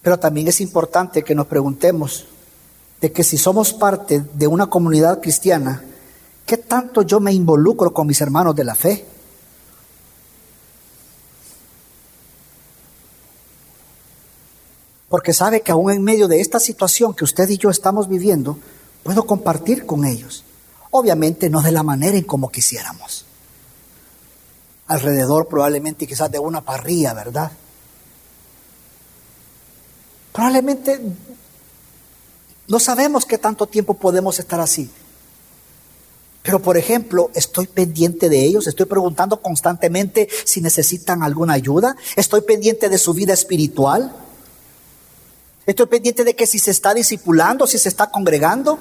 Pero 0.00 0.16
también 0.20 0.46
es 0.46 0.60
importante 0.60 1.24
que 1.24 1.34
nos 1.34 1.46
preguntemos 1.46 2.26
de 3.00 3.10
que 3.10 3.24
si 3.24 3.36
somos 3.36 3.72
parte 3.72 4.24
de 4.34 4.46
una 4.46 4.68
comunidad 4.68 5.20
cristiana, 5.20 5.82
¿qué 6.46 6.56
tanto 6.56 7.02
yo 7.02 7.18
me 7.18 7.32
involucro 7.32 7.92
con 7.92 8.06
mis 8.06 8.20
hermanos 8.20 8.54
de 8.54 8.64
la 8.64 8.76
fe? 8.76 9.04
Porque 15.10 15.34
sabe 15.34 15.60
que 15.60 15.72
aún 15.72 15.90
en 15.90 16.02
medio 16.02 16.28
de 16.28 16.40
esta 16.40 16.60
situación 16.60 17.14
que 17.14 17.24
usted 17.24 17.48
y 17.50 17.58
yo 17.58 17.68
estamos 17.68 18.08
viviendo, 18.08 18.58
puedo 19.02 19.26
compartir 19.26 19.84
con 19.84 20.04
ellos. 20.04 20.44
Obviamente 20.92 21.50
no 21.50 21.60
de 21.62 21.72
la 21.72 21.82
manera 21.82 22.16
en 22.16 22.22
como 22.22 22.50
quisiéramos. 22.50 23.26
Alrededor 24.86 25.48
probablemente 25.48 26.06
quizás 26.06 26.30
de 26.30 26.38
una 26.38 26.60
parrilla, 26.60 27.12
¿verdad? 27.12 27.50
Probablemente 30.32 31.00
no 32.68 32.78
sabemos 32.78 33.26
qué 33.26 33.36
tanto 33.36 33.66
tiempo 33.66 33.94
podemos 33.94 34.38
estar 34.38 34.60
así. 34.60 34.88
Pero, 36.44 36.62
por 36.62 36.76
ejemplo, 36.76 37.32
estoy 37.34 37.66
pendiente 37.66 38.28
de 38.28 38.44
ellos, 38.44 38.68
estoy 38.68 38.86
preguntando 38.86 39.42
constantemente 39.42 40.28
si 40.44 40.60
necesitan 40.60 41.24
alguna 41.24 41.54
ayuda, 41.54 41.96
estoy 42.14 42.42
pendiente 42.42 42.88
de 42.88 42.96
su 42.96 43.12
vida 43.12 43.32
espiritual. 43.32 44.14
Estoy 45.70 45.86
pendiente 45.86 46.24
de 46.24 46.34
que 46.34 46.48
si 46.48 46.58
se 46.58 46.72
está 46.72 46.92
discipulando, 46.92 47.64
si 47.64 47.78
se 47.78 47.88
está 47.88 48.10
congregando. 48.10 48.80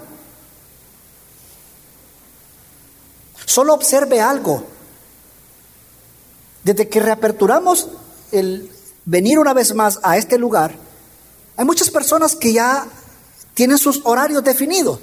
Solo 3.45 3.75
observe 3.75 4.21
algo. 4.21 4.65
Desde 6.63 6.89
que 6.89 6.99
reaperturamos 6.99 7.89
el 8.31 8.71
venir 9.05 9.37
una 9.37 9.53
vez 9.53 9.75
más 9.75 9.99
a 10.01 10.17
este 10.17 10.39
lugar, 10.39 10.73
hay 11.57 11.63
muchas 11.63 11.91
personas 11.91 12.35
que 12.35 12.53
ya 12.53 12.87
tienen 13.53 13.77
sus 13.77 14.01
horarios 14.03 14.43
definidos. 14.43 14.99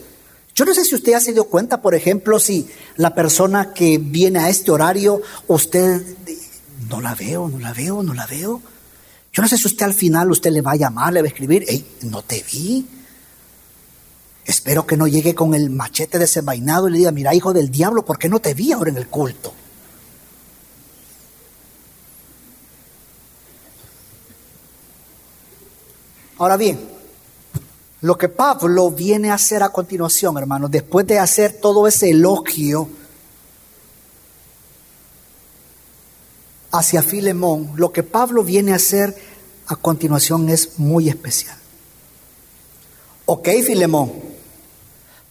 Yo 0.57 0.64
no 0.64 0.75
sé 0.75 0.85
si 0.85 0.97
usted 0.97 1.12
ha 1.12 1.21
se 1.21 1.35
dio 1.35 1.45
cuenta, 1.45 1.83
por 1.83 1.95
ejemplo, 1.95 2.40
si 2.40 2.69
la 2.97 3.14
persona 3.14 3.73
que 3.73 3.99
viene 3.99 4.40
a 4.40 4.49
este 4.49 4.73
horario, 4.73 5.23
usted 5.47 6.02
no 6.90 7.00
la 7.00 7.14
veo, 7.14 7.49
no 7.49 7.61
la 7.61 7.73
veo, 7.73 8.02
no 8.02 8.12
la 8.12 8.26
veo. 8.26 8.61
Yo 9.37 9.43
no 9.43 9.49
sé 9.49 9.59
si 9.59 9.66
usted 9.66 9.85
al 9.85 9.93
final 9.93 10.31
usted 10.31 10.50
le 10.50 10.62
va 10.62 10.73
a 10.73 10.76
llamar, 10.76 11.12
le 11.12 11.21
va 11.21 11.26
a 11.26 11.28
escribir, 11.28 11.62
hey, 11.69 11.99
no 12.05 12.23
te 12.23 12.43
vi. 12.50 12.87
Espero 14.47 14.87
que 14.87 14.97
no 14.97 15.07
llegue 15.07 15.35
con 15.35 15.52
el 15.52 15.69
machete 15.69 16.19
desenvainado 16.19 16.88
y 16.88 16.93
le 16.93 16.99
diga, 16.99 17.12
mira, 17.12 17.35
hijo 17.35 17.52
del 17.52 17.71
diablo, 17.71 18.02
¿por 18.02 18.19
qué 18.19 18.31
no 18.31 18.40
te 18.40 18.55
vi 18.55 18.73
ahora 18.73 18.88
en 18.88 18.97
el 18.97 19.09
culto? 19.09 19.52
Ahora 26.38 26.57
bien, 26.57 26.88
lo 28.00 28.16
que 28.16 28.31
Pablo 28.31 28.90
viene 28.90 29.31
a 29.31 29.35
hacer 29.35 29.62
a 29.62 29.69
continuación, 29.69 30.38
hermanos, 30.38 30.71
después 30.71 31.07
de 31.07 31.19
hacer 31.19 31.61
todo 31.61 31.87
ese 31.87 32.09
elogio 32.09 32.88
hacia 36.78 37.02
Filemón, 37.02 37.73
lo 37.76 37.92
que 37.92 38.02
Pablo 38.02 38.42
viene 38.42 38.73
a 38.73 38.76
hacer 38.76 39.16
a 39.66 39.76
continuación 39.76 40.49
es 40.49 40.78
muy 40.78 41.09
especial. 41.09 41.56
Ok, 43.26 43.49
Filemón, 43.64 44.12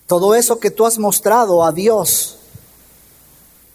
todo 0.07 0.35
eso 0.35 0.59
que 0.59 0.71
tú 0.71 0.85
has 0.85 0.97
mostrado 0.97 1.63
a 1.63 1.71
Dios, 1.71 2.37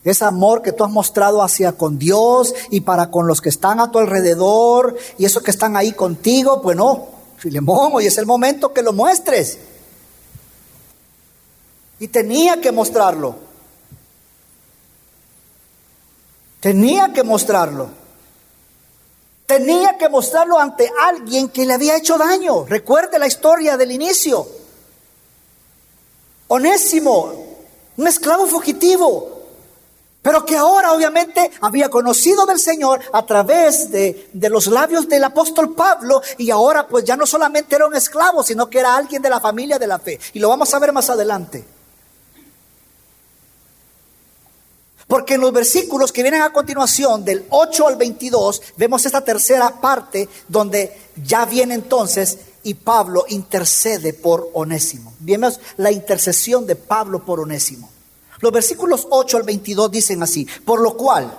ese 0.05 0.25
amor 0.25 0.63
que 0.63 0.73
tú 0.73 0.85
has 0.85 0.91
mostrado 0.91 1.43
hacia 1.43 1.73
con 1.73 1.99
Dios 1.99 2.55
y 2.71 2.81
para 2.81 3.11
con 3.11 3.27
los 3.27 3.41
que 3.41 3.49
están 3.49 3.81
a 3.81 3.91
tu 3.91 3.99
alrededor 3.99 4.97
y 5.19 5.25
esos 5.25 5.43
que 5.43 5.51
están 5.51 5.77
ahí 5.77 5.93
contigo, 5.93 6.61
pues 6.63 6.77
no, 6.77 7.09
Filemón, 7.37 7.93
hoy 7.95 8.07
es 8.07 8.19
el 8.19 8.27
momento 8.27 8.73
que 8.73 8.83
lo 8.83 8.93
muestres. 8.93 9.59
Y 11.99 12.09
tenía 12.09 12.61
que 12.61 12.73
mostrarlo. 12.73 13.50
Tenía 16.61 17.13
que 17.13 17.25
mostrarlo. 17.25 17.89
Tenía 19.47 19.99
que 19.99 20.09
mostrarlo 20.09 20.59
ante 20.59 20.89
alguien 21.07 21.49
que 21.49 21.67
le 21.67 21.75
había 21.75 21.97
hecho 21.97 22.17
daño. 22.19 22.67
Recuerde 22.67 23.19
la 23.19 23.27
historia 23.27 23.77
del 23.77 23.91
inicio. 23.91 24.47
Onésimo, 26.49 27.33
un 27.97 28.07
esclavo 28.07 28.47
fugitivo, 28.47 29.41
pero 30.23 30.45
que 30.45 30.57
ahora 30.57 30.93
obviamente 30.93 31.51
había 31.61 31.89
conocido 31.89 32.45
del 32.45 32.59
Señor 32.59 33.01
a 33.13 33.25
través 33.25 33.91
de, 33.91 34.29
de, 34.33 34.51
los 34.51 34.67
labios 34.67 35.09
del 35.09 35.25
apóstol 35.25 35.75
Pablo 35.75 36.21
y 36.39 36.51
ahora 36.51 36.87
pues 36.87 37.05
ya 37.05 37.17
no 37.17 37.27
solamente 37.27 37.75
era 37.77 37.87
un 37.87 37.95
esclavo, 37.97 38.43
sino 38.43 38.69
que 38.69 38.81
era 38.81 38.95
alguien 38.95 39.23
de 39.23 39.31
la 39.31 39.41
familia 39.41 39.79
de 39.79 39.87
la 39.87 39.99
fe. 39.99 40.21
Y 40.35 40.39
lo 40.39 40.49
vamos 40.49 40.73
a 40.75 40.79
ver 40.79 40.93
más 40.93 41.09
adelante. 41.09 41.65
Porque 45.11 45.35
en 45.35 45.41
los 45.41 45.53
versículos 45.53 46.13
que 46.13 46.23
vienen 46.23 46.43
a 46.43 46.53
continuación, 46.53 47.25
del 47.25 47.45
8 47.51 47.89
al 47.89 47.97
22, 47.97 48.63
vemos 48.77 49.05
esta 49.05 49.25
tercera 49.25 49.81
parte 49.81 50.29
donde 50.47 50.97
ya 51.25 51.45
viene 51.47 51.75
entonces 51.75 52.39
y 52.63 52.75
Pablo 52.75 53.25
intercede 53.29 54.13
por 54.13 54.51
Onésimo. 54.55 55.13
Vemos 55.19 55.59
la 55.79 55.91
intercesión 55.91 56.65
de 56.65 56.77
Pablo 56.77 57.25
por 57.25 57.41
Onésimo. 57.41 57.91
Los 58.39 58.53
versículos 58.53 59.09
8 59.11 59.39
al 59.39 59.43
22 59.43 59.91
dicen 59.91 60.23
así, 60.23 60.47
por 60.65 60.81
lo 60.81 60.97
cual, 60.97 61.37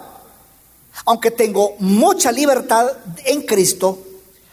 aunque 1.05 1.31
tengo 1.31 1.75
mucha 1.79 2.29
libertad 2.33 2.91
en 3.23 3.43
Cristo 3.43 3.99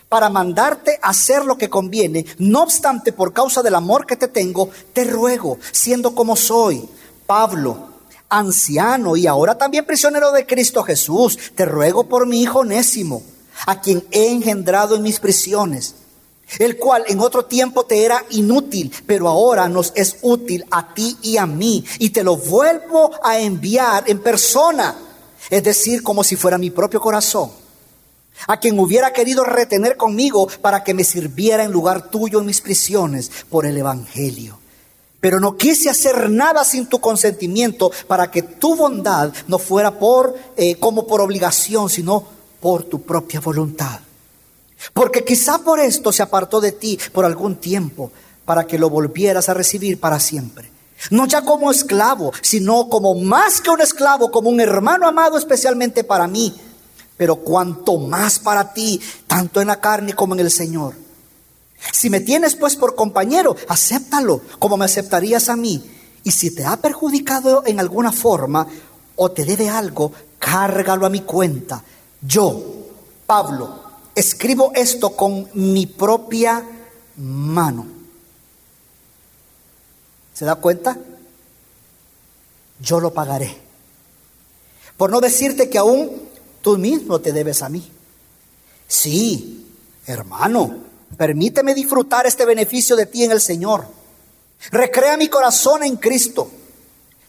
para 0.09 0.29
mandarte 0.29 1.01
a 1.03 1.09
hacer 1.09 1.45
lo 1.45 1.59
que 1.59 1.69
conviene, 1.69 2.25
no 2.39 2.63
obstante, 2.63 3.13
por 3.13 3.33
causa 3.33 3.65
del 3.65 3.75
amor 3.75 4.07
que 4.07 4.15
te 4.15 4.29
tengo, 4.29 4.71
te 4.93 5.03
ruego, 5.03 5.59
siendo 5.73 6.15
como 6.15 6.37
soy, 6.37 6.89
Pablo, 7.27 7.88
anciano 8.29 9.17
y 9.17 9.27
ahora 9.27 9.57
también 9.57 9.85
prisionero 9.85 10.33
de 10.33 10.47
Cristo 10.47 10.83
Jesús, 10.83 11.39
te 11.55 11.65
ruego 11.65 12.09
por 12.09 12.27
mi 12.27 12.43
hijo 12.43 12.61
Onésimo, 12.61 13.23
a 13.67 13.81
quien 13.81 14.05
he 14.11 14.31
engendrado 14.31 14.97
en 14.97 15.03
mis 15.03 15.21
prisiones, 15.21 15.95
el 16.59 16.77
cual 16.77 17.05
en 17.09 17.21
otro 17.21 17.45
tiempo 17.45 17.85
te 17.85 18.05
era 18.05 18.25
inútil, 18.31 18.93
pero 19.07 19.29
ahora 19.29 19.69
nos 19.69 19.93
es 19.95 20.19
útil 20.23 20.65
a 20.71 20.95
ti 20.95 21.17
y 21.23 21.37
a 21.37 21.47
mí, 21.47 21.85
y 21.99 22.11
te 22.11 22.23
lo 22.23 22.37
vuelvo 22.37 23.11
a 23.23 23.39
enviar 23.39 24.05
en 24.07 24.21
persona, 24.21 24.97
es 25.51 25.63
decir, 25.63 26.03
como 26.03 26.25
si 26.25 26.37
fuera 26.37 26.59
mi 26.59 26.71
propio 26.71 27.01
corazón, 27.01 27.51
a 28.47 28.61
quien 28.61 28.79
hubiera 28.79 29.13
querido 29.13 29.43
retener 29.45 29.97
conmigo 29.97 30.49
para 30.61 30.85
que 30.85 30.95
me 30.95 31.05
sirviera 31.05 31.65
en 31.65 31.73
lugar 31.73 32.09
tuyo 32.11 32.39
en 32.41 32.47
mis 32.47 32.61
prisiones 32.61 33.31
por 33.51 33.67
el 33.67 33.77
Evangelio 33.77 34.59
pero 35.21 35.41
no 35.41 35.57
quise 35.57 35.91
hacer 35.91 36.31
nada 36.31 36.65
sin 36.65 36.87
tu 36.87 37.01
consentimiento 37.01 37.91
para 38.07 38.31
que 38.31 38.43
tu 38.43 38.77
bondad 38.77 39.33
no 39.47 39.59
fuera 39.59 39.99
por 39.99 40.37
eh, 40.57 40.77
como 40.77 41.07
por 41.07 41.21
obligación, 41.21 41.91
sino 41.91 42.25
por 42.61 42.85
tu 42.85 43.03
propia 43.03 43.41
voluntad. 43.41 44.01
Porque 44.93 45.25
quizá 45.25 45.59
por 45.59 45.81
esto 45.81 46.13
se 46.13 46.23
apartó 46.23 46.61
de 46.61 46.73
ti 46.73 46.99
por 47.13 47.25
algún 47.25 47.57
tiempo, 47.57 48.13
para 48.45 48.67
que 48.67 48.79
lo 48.79 48.89
volvieras 48.89 49.49
a 49.51 49.55
recibir 49.55 50.01
para 50.01 50.19
siempre. 50.19 50.71
No 51.11 51.27
ya 51.27 51.43
como 51.43 51.71
esclavo, 51.71 52.33
sino 52.41 52.89
como 52.89 53.15
más 53.15 53.61
que 53.61 53.71
un 53.71 53.81
esclavo, 53.81 54.31
como 54.31 54.49
un 54.49 54.61
hermano 54.61 55.07
amado 55.07 55.37
especialmente 55.37 56.03
para 56.03 56.27
mí, 56.27 56.55
pero 57.17 57.37
cuanto 57.37 57.99
más 57.99 58.39
para 58.39 58.73
ti, 58.73 59.01
tanto 59.27 59.61
en 59.61 59.69
la 59.69 59.81
carne 59.81 60.15
como 60.15 60.35
en 60.35 60.41
el 60.41 60.51
Señor. 60.51 60.95
Si 61.93 62.11
me 62.11 62.21
tienes 62.21 62.57
pues 62.57 62.77
por 62.77 62.95
compañero, 62.95 63.57
acéptalo 63.69 64.43
como 64.59 64.77
me 64.77 64.85
aceptarías 64.85 65.49
a 65.49 65.57
mí. 65.57 65.83
Y 66.25 66.33
si 66.33 66.55
te 66.55 66.65
ha 66.65 66.77
perjudicado 66.77 67.63
en 67.67 67.81
alguna 67.81 68.13
forma 68.13 68.67
o 69.17 69.31
te 69.31 69.45
debe 69.45 69.69
algo, 69.69 70.13
cárgalo 70.39 71.07
a 71.07 71.11
mi 71.11 71.21
cuenta. 71.21 71.83
Yo, 72.21 72.63
Pablo, 73.27 73.83
escribo 74.15 74.73
esto 74.75 75.17
con 75.17 75.49
mi 75.55 75.87
propia 75.87 76.65
mano. 77.17 77.87
¿Se 80.35 80.45
da 80.45 80.57
cuenta? 80.57 80.97
Yo 82.81 83.01
lo 83.01 83.13
pagaré. 83.13 83.57
Por 84.97 85.11
no 85.11 85.21
decirte 85.21 85.71
que 85.71 85.79
aún 85.79 86.29
tú 86.63 86.79
mismo 86.79 87.21
te 87.21 87.33
debes 87.33 87.63
a 87.63 87.69
mí. 87.69 87.91
Sí, 88.87 89.67
hermano, 90.07 90.88
Permíteme 91.17 91.75
disfrutar 91.75 92.27
este 92.27 92.45
beneficio 92.45 92.97
de 92.97 93.07
ti 93.07 93.25
en 93.25 93.33
el 93.33 93.41
Señor. 93.41 93.87
Recrea 94.71 95.17
mi 95.17 95.29
corazón 95.29 95.83
en 95.83 95.97
Cristo. 95.97 96.51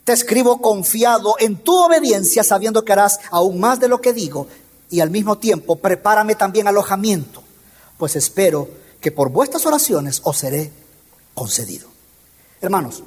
Te 0.03 0.13
escribo 0.13 0.61
confiado 0.61 1.35
en 1.39 1.57
tu 1.57 1.75
obediencia, 1.75 2.43
sabiendo 2.43 2.83
que 2.83 2.93
harás 2.93 3.19
aún 3.31 3.59
más 3.59 3.79
de 3.79 3.87
lo 3.87 4.01
que 4.01 4.13
digo. 4.13 4.47
Y 4.89 5.01
al 5.01 5.11
mismo 5.11 5.37
tiempo, 5.37 5.75
prepárame 5.75 6.35
también 6.35 6.67
alojamiento, 6.67 7.43
pues 7.97 8.15
espero 8.15 8.67
que 8.99 9.11
por 9.11 9.29
vuestras 9.29 9.65
oraciones 9.65 10.21
os 10.23 10.37
seré 10.37 10.71
concedido. 11.35 11.87
Hermanos, 12.59 13.03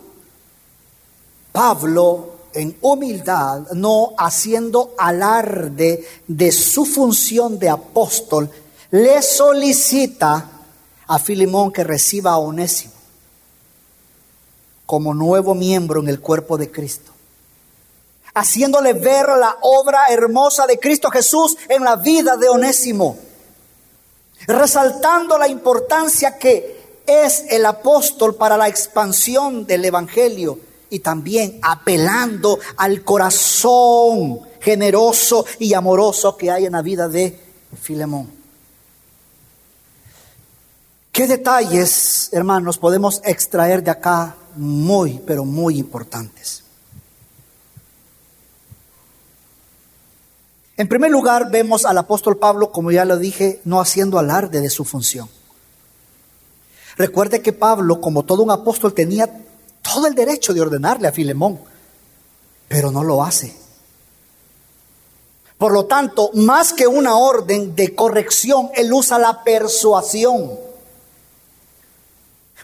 Pablo 1.51 2.33
en 2.55 2.77
humildad, 2.83 3.73
no 3.73 4.13
haciendo 4.19 4.95
alarde 4.99 6.07
de 6.27 6.53
su 6.53 6.85
función 6.85 7.59
de 7.59 7.69
apóstol, 7.69 8.51
le 8.91 9.23
solicita 9.23 10.52
a 11.07 11.19
Filimón 11.19 11.73
que 11.73 11.85
reciba 11.85 12.33
a 12.33 12.39
Onésimo 12.39 13.03
como 14.93 15.15
nuevo 15.15 15.55
miembro 15.55 16.01
en 16.01 16.09
el 16.09 16.21
cuerpo 16.21 16.59
de 16.59 16.71
Cristo, 16.71 17.13
haciéndole 18.35 18.93
ver 18.93 19.27
la 19.27 19.57
obra 19.63 20.07
hermosa 20.11 20.67
de 20.67 20.79
Cristo 20.79 21.11
Jesús 21.11 21.57
en 21.69 21.83
la 21.83 21.97
vida 21.97 22.37
de 22.37 22.51
Onésimo, 22.51 23.17
resaltando 24.47 25.39
la 25.39 25.49
importancia 25.49 26.37
que 26.39 27.01
es 27.07 27.45
el 27.49 27.65
apóstol 27.65 28.35
para 28.35 28.59
la 28.59 28.69
expansión 28.69 29.67
del 29.67 29.85
Evangelio 29.85 30.59
y 30.91 30.99
también 30.99 31.59
apelando 31.63 32.59
al 32.77 33.03
corazón 33.03 34.41
generoso 34.61 35.47
y 35.59 35.73
amoroso 35.73 36.37
que 36.37 36.51
hay 36.51 36.67
en 36.67 36.73
la 36.73 36.83
vida 36.83 37.09
de 37.09 37.41
Filemón. 37.81 38.42
¿Qué 41.13 41.27
detalles, 41.27 42.31
hermanos, 42.33 42.79
podemos 42.79 43.21
extraer 43.23 43.85
de 43.85 43.91
acá 43.91 44.35
muy, 44.57 45.21
pero 45.27 45.45
muy 45.45 45.79
importantes? 45.79 46.63
En 50.79 50.89
primer 50.89 51.11
lugar, 51.11 51.51
vemos 51.51 51.85
al 51.85 51.99
apóstol 51.99 52.39
Pablo, 52.39 52.73
como 52.73 52.91
ya 52.91 53.05
lo 53.05 53.19
dije, 53.19 53.61
no 53.65 53.79
haciendo 53.79 54.19
alarde 54.19 54.63
de 54.63 54.71
su 54.71 54.87
función. 54.87 55.29
Recuerde 56.97 57.43
que 57.43 57.53
Pablo, 57.53 58.01
como 58.01 58.23
todo 58.23 58.43
un 58.43 58.51
apóstol, 58.51 58.95
tenía 58.95 59.29
todo 59.83 60.07
el 60.07 60.15
derecho 60.15 60.55
de 60.55 60.63
ordenarle 60.63 61.09
a 61.09 61.13
Filemón, 61.13 61.61
pero 62.69 62.91
no 62.91 63.05
lo 63.05 63.23
hace. 63.23 63.55
Por 65.59 65.73
lo 65.73 65.85
tanto, 65.85 66.31
más 66.33 66.73
que 66.73 66.87
una 66.87 67.17
orden 67.17 67.77
de 67.77 67.95
corrección, 67.95 68.71
él 68.75 68.91
usa 68.95 69.19
la 69.19 69.45
persuasión. 69.45 70.72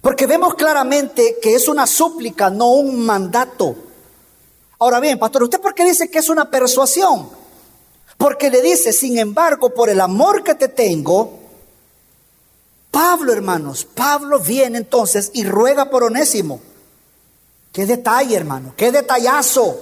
Porque 0.00 0.26
vemos 0.26 0.54
claramente 0.54 1.38
que 1.42 1.54
es 1.54 1.68
una 1.68 1.86
súplica, 1.86 2.50
no 2.50 2.70
un 2.70 3.04
mandato. 3.04 3.74
Ahora 4.78 5.00
bien, 5.00 5.18
pastor, 5.18 5.42
¿usted 5.42 5.60
por 5.60 5.74
qué 5.74 5.84
dice 5.84 6.10
que 6.10 6.18
es 6.18 6.28
una 6.28 6.50
persuasión? 6.50 7.28
Porque 8.16 8.50
le 8.50 8.62
dice, 8.62 8.92
sin 8.92 9.18
embargo, 9.18 9.70
por 9.70 9.88
el 9.88 10.00
amor 10.00 10.44
que 10.44 10.54
te 10.54 10.68
tengo, 10.68 11.38
Pablo, 12.90 13.32
hermanos, 13.32 13.84
Pablo 13.84 14.38
viene 14.40 14.78
entonces 14.78 15.30
y 15.34 15.44
ruega 15.44 15.90
por 15.90 16.04
Onésimo. 16.04 16.60
Qué 17.72 17.86
detalle, 17.86 18.36
hermano, 18.36 18.74
qué 18.76 18.90
detallazo. 18.92 19.78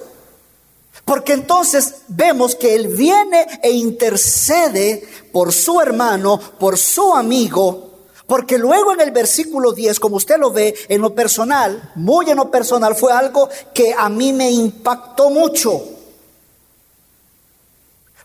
Porque 1.05 1.35
entonces 1.35 2.03
vemos 2.09 2.57
que 2.57 2.75
él 2.75 2.89
viene 2.89 3.47
e 3.63 3.71
intercede 3.71 5.07
por 5.33 5.53
su 5.53 5.81
hermano, 5.81 6.39
por 6.59 6.77
su 6.79 7.15
amigo, 7.15 7.91
porque 8.27 8.59
luego 8.59 8.93
en 8.93 9.01
el 9.01 9.13
versículo 9.13 9.73
10, 9.73 10.01
como 10.01 10.17
usted 10.17 10.39
lo 10.39 10.51
ve, 10.51 10.75
en 10.89 11.01
lo 11.01 11.15
personal, 11.15 11.93
muy 11.95 12.29
en 12.29 12.37
lo 12.37 12.51
personal, 12.51 12.97
fue 12.97 13.13
algo 13.13 13.49
que 13.73 13.95
a 13.97 14.09
mí 14.09 14.33
me 14.33 14.51
impactó 14.51 15.31
mucho. 15.31 15.83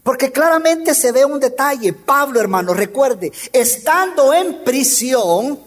Porque 0.02 0.32
claramente 0.32 0.96
se 0.96 1.12
ve 1.12 1.24
un 1.24 1.40
detalle. 1.40 1.94
Pablo, 1.94 2.40
hermano, 2.40 2.74
recuerde, 2.74 3.32
estando 3.54 4.34
en 4.34 4.64
prisión, 4.64 5.60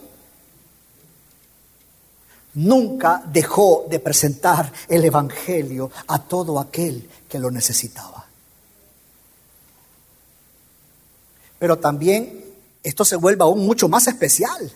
nunca 2.54 3.22
dejó 3.26 3.86
de 3.88 4.00
presentar 4.00 4.72
el 4.88 5.04
Evangelio 5.04 5.92
a 6.08 6.18
todo 6.18 6.58
aquel 6.58 7.08
que 7.28 7.38
lo 7.38 7.52
necesitaba. 7.52 8.26
Pero 11.60 11.78
también 11.78 12.43
esto 12.84 13.04
se 13.04 13.16
vuelve 13.16 13.42
aún 13.42 13.66
mucho 13.66 13.88
más 13.88 14.06
especial. 14.06 14.70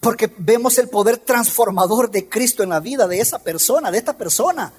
Porque 0.00 0.32
vemos 0.38 0.78
el 0.78 0.88
poder 0.88 1.18
transformador 1.18 2.10
de 2.10 2.26
Cristo 2.26 2.62
en 2.62 2.70
la 2.70 2.80
vida 2.80 3.06
de 3.06 3.20
esa 3.20 3.38
persona, 3.38 3.90
de 3.90 3.98
esta 3.98 4.16
persona. 4.16 4.72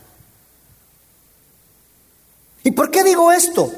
¿Y 2.64 2.72
por 2.72 2.90
qué 2.90 3.04
digo 3.04 3.32
esto? 3.32 3.72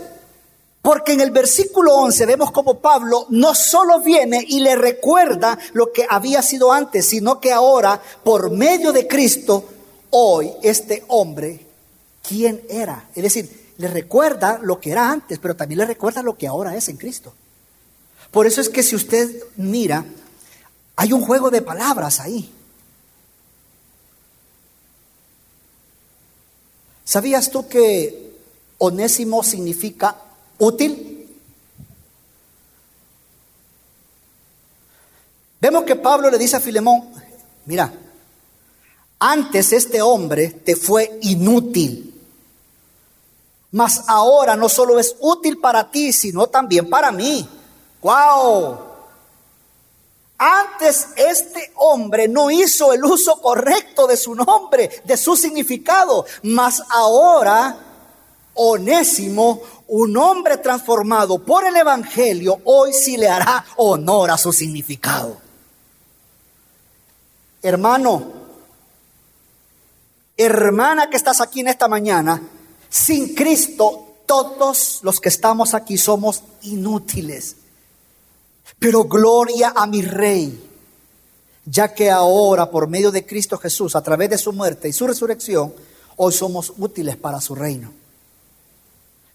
Porque 0.82 1.14
en 1.14 1.22
el 1.22 1.32
versículo 1.32 1.96
11 1.96 2.26
vemos 2.26 2.52
como 2.52 2.80
Pablo 2.80 3.26
no 3.30 3.54
solo 3.54 4.00
viene 4.00 4.44
y 4.48 4.62
le 4.62 4.76
recuerda 4.76 5.60
lo 5.74 5.92
que 5.92 6.06
había 6.10 6.42
sido 6.42 6.72
antes, 6.72 7.08
sino 7.08 7.42
que 7.42 7.52
ahora, 7.52 8.02
por 8.24 8.52
medio 8.52 8.94
de 8.94 9.06
Cristo, 9.06 9.66
hoy 10.12 10.52
este 10.62 11.04
hombre, 11.10 11.66
¿quién 12.22 12.64
era? 12.70 13.10
Es 13.16 13.24
decir, 13.24 13.63
le 13.78 13.88
recuerda 13.88 14.60
lo 14.62 14.80
que 14.80 14.92
era 14.92 15.10
antes, 15.10 15.40
pero 15.40 15.56
también 15.56 15.80
le 15.80 15.86
recuerda 15.86 16.22
lo 16.22 16.38
que 16.38 16.48
ahora 16.48 16.76
es 16.76 16.90
en 16.90 16.98
Cristo. 16.98 17.34
Por 18.32 18.48
eso 18.48 18.62
es 18.62 18.70
que 18.70 18.84
si 18.84 18.96
usted 18.96 19.44
mira, 19.58 20.06
hay 20.96 21.14
un 21.14 21.22
juego 21.22 21.50
de 21.50 21.62
palabras 21.62 22.20
ahí. 22.20 22.52
¿Sabías 27.04 27.52
tú 27.52 27.68
que 27.68 28.34
onésimo 28.78 29.44
significa 29.44 30.18
útil? 30.58 31.28
Vemos 35.60 35.84
que 35.84 35.96
Pablo 35.96 36.30
le 36.30 36.38
dice 36.38 36.58
a 36.58 36.60
Filemón, 36.60 37.10
mira, 37.66 37.94
antes 39.20 39.72
este 39.72 40.02
hombre 40.02 40.50
te 40.50 40.76
fue 40.76 41.20
inútil, 41.22 42.13
mas 43.74 44.04
ahora 44.08 44.56
no 44.56 44.70
solo 44.70 45.00
es 45.00 45.16
útil 45.20 45.60
para 45.60 45.90
ti, 45.90 46.14
sino 46.14 46.48
también 46.48 46.90
para 46.90 47.12
mí. 47.12 47.48
¡Wow! 48.02 48.78
Antes 50.38 51.08
este 51.16 51.72
hombre 51.78 52.28
no 52.28 52.52
hizo 52.52 52.94
el 52.94 53.04
uso 53.04 53.42
correcto 53.42 54.06
de 54.06 54.16
su 54.16 54.36
nombre, 54.36 55.02
de 55.04 55.18
su 55.18 55.36
significado, 55.36 56.26
mas 56.44 56.84
ahora 56.90 57.78
Onésimo, 58.56 59.62
un 59.88 60.16
hombre 60.18 60.58
transformado 60.58 61.40
por 61.40 61.66
el 61.66 61.76
Evangelio, 61.76 62.60
hoy 62.66 62.94
sí 62.94 63.18
le 63.18 63.28
hará 63.28 63.66
honor 63.78 64.30
a 64.30 64.38
su 64.38 64.54
significado. 64.54 65.38
Hermano, 67.64 68.34
hermana 70.38 71.10
que 71.10 71.18
estás 71.18 71.42
aquí 71.42 71.62
en 71.62 71.70
esta 71.70 71.88
mañana, 71.88 72.40
sin 72.94 73.34
Cristo 73.34 74.18
todos 74.28 75.00
los 75.02 75.20
que 75.20 75.30
estamos 75.30 75.74
aquí 75.74 75.98
somos 75.98 76.44
inútiles. 76.62 77.56
Pero 78.78 79.06
gloria 79.06 79.74
a 79.76 79.88
mi 79.88 80.04
Rey, 80.04 80.64
ya 81.66 81.92
que 81.92 82.12
ahora 82.12 82.70
por 82.70 82.88
medio 82.88 83.10
de 83.10 83.26
Cristo 83.26 83.58
Jesús, 83.58 83.96
a 83.96 84.04
través 84.04 84.30
de 84.30 84.38
su 84.38 84.54
muerte 84.54 84.88
y 84.90 84.94
su 84.94 85.08
resurrección, 85.08 85.74
hoy 86.18 86.34
somos 86.34 86.72
útiles 86.78 87.18
para 87.18 87.42
su 87.42 87.56
reino. 87.56 87.92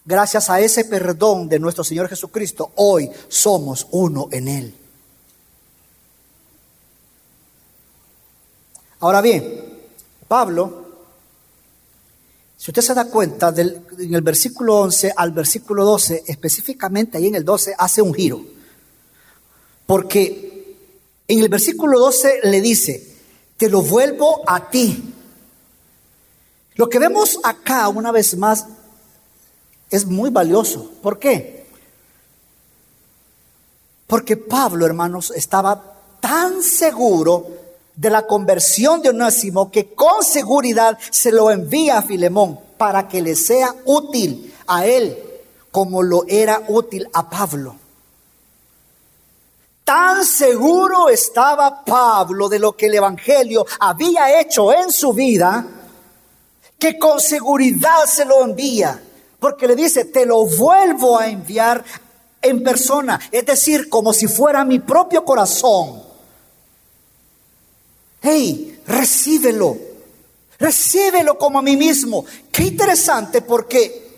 Gracias 0.05 0.49
a 0.51 0.61
ese 0.61 0.85
perdón 0.85 1.49
de 1.49 1.59
nuestro 1.59 1.83
Señor 1.83 2.09
Jesucristo, 2.09 2.71
hoy 2.77 3.11
somos 3.27 3.89
uno 3.91 4.29
en 4.31 4.47
Él. 4.47 4.75
Ahora 9.01 9.21
bien, 9.21 9.81
Pablo 10.29 10.88
si 12.59 12.73
usted 12.73 12.83
se 12.83 12.93
da 12.93 13.05
cuenta, 13.05 13.53
del, 13.53 13.83
en 14.01 14.15
el 14.15 14.21
versículo 14.21 14.81
11 14.81 15.15
al 15.17 15.31
versículo 15.31 15.85
12, 15.85 16.25
específicamente 16.27 17.17
ahí 17.17 17.29
en 17.29 17.37
el 17.37 17.45
12, 17.45 17.77
hace 17.79 18.03
un 18.03 18.13
giro. 18.13 18.45
Porque 19.87 20.77
en 21.29 21.39
el 21.39 21.49
versículo 21.49 22.01
12 22.01 22.41
le 22.43 22.61
dice, 22.61 23.15
te 23.57 23.71
lo 23.71 23.81
vuelvo 23.83 24.43
a 24.45 24.69
ti. 24.71 25.15
Lo 26.75 26.89
que 26.89 26.99
vemos 26.99 27.39
acá, 27.45 27.89
una 27.89 28.11
vez 28.11 28.37
más, 28.37 28.67
es 29.89 30.05
muy 30.05 30.31
valioso. 30.31 30.91
¿Por 31.01 31.21
qué? 31.21 31.69
Porque 34.09 34.37
Pablo, 34.37 34.85
hermanos, 34.85 35.33
estaba 35.37 35.95
tan 36.19 36.61
seguro 36.61 37.47
de 37.99 38.11
la 38.11 38.29
conversión 38.29 39.03
de 39.03 39.09
Onésimo 39.09 39.73
que 39.73 39.93
con 39.93 40.23
seguridad 40.23 40.97
se 41.11 41.33
lo 41.33 41.51
envía 41.51 41.99
a 41.99 42.03
Filemón 42.03 42.61
para 42.77 43.09
que 43.09 43.21
le 43.21 43.35
sea 43.35 43.75
útil 43.87 44.55
a 44.69 44.87
él 44.87 45.21
como 45.73 46.05
lo 46.05 46.25
era 46.29 46.63
útil 46.69 47.09
a 47.13 47.29
Pablo. 47.29 47.75
Tan 49.83 50.25
seguro 50.25 51.09
estaba 51.09 51.85
Pablo 51.85 52.49
de 52.49 52.61
lo 52.61 52.77
que 52.77 52.87
el 52.87 52.95
Evangelio 52.95 53.67
había 53.81 54.41
hecho 54.41 54.73
en 54.73 54.93
su 54.93 55.13
vida 55.13 55.67
que 56.79 57.01
con 57.01 57.19
seguridad 57.19 58.05
se 58.07 58.25
lo 58.25 58.45
envía, 58.45 59.03
porque 59.41 59.67
le 59.67 59.75
dice, 59.75 60.05
te 60.05 60.25
lo 60.25 60.47
vuelvo 60.47 61.19
a 61.19 61.27
enviar 61.27 61.83
en 62.41 62.63
persona, 62.63 63.19
es 63.33 63.45
decir, 63.45 63.89
como 63.89 64.13
si 64.13 64.29
fuera 64.29 64.65
mi 64.65 64.79
propio 64.79 65.25
corazón 65.25 66.08
hey, 68.23 68.81
recíbelo, 68.87 69.77
recíbelo 70.59 71.39
como 71.39 71.59
a 71.59 71.63
mí 71.63 71.77
mismo. 71.77 72.25
Qué 72.51 72.65
interesante 72.65 73.43
porque 73.43 74.09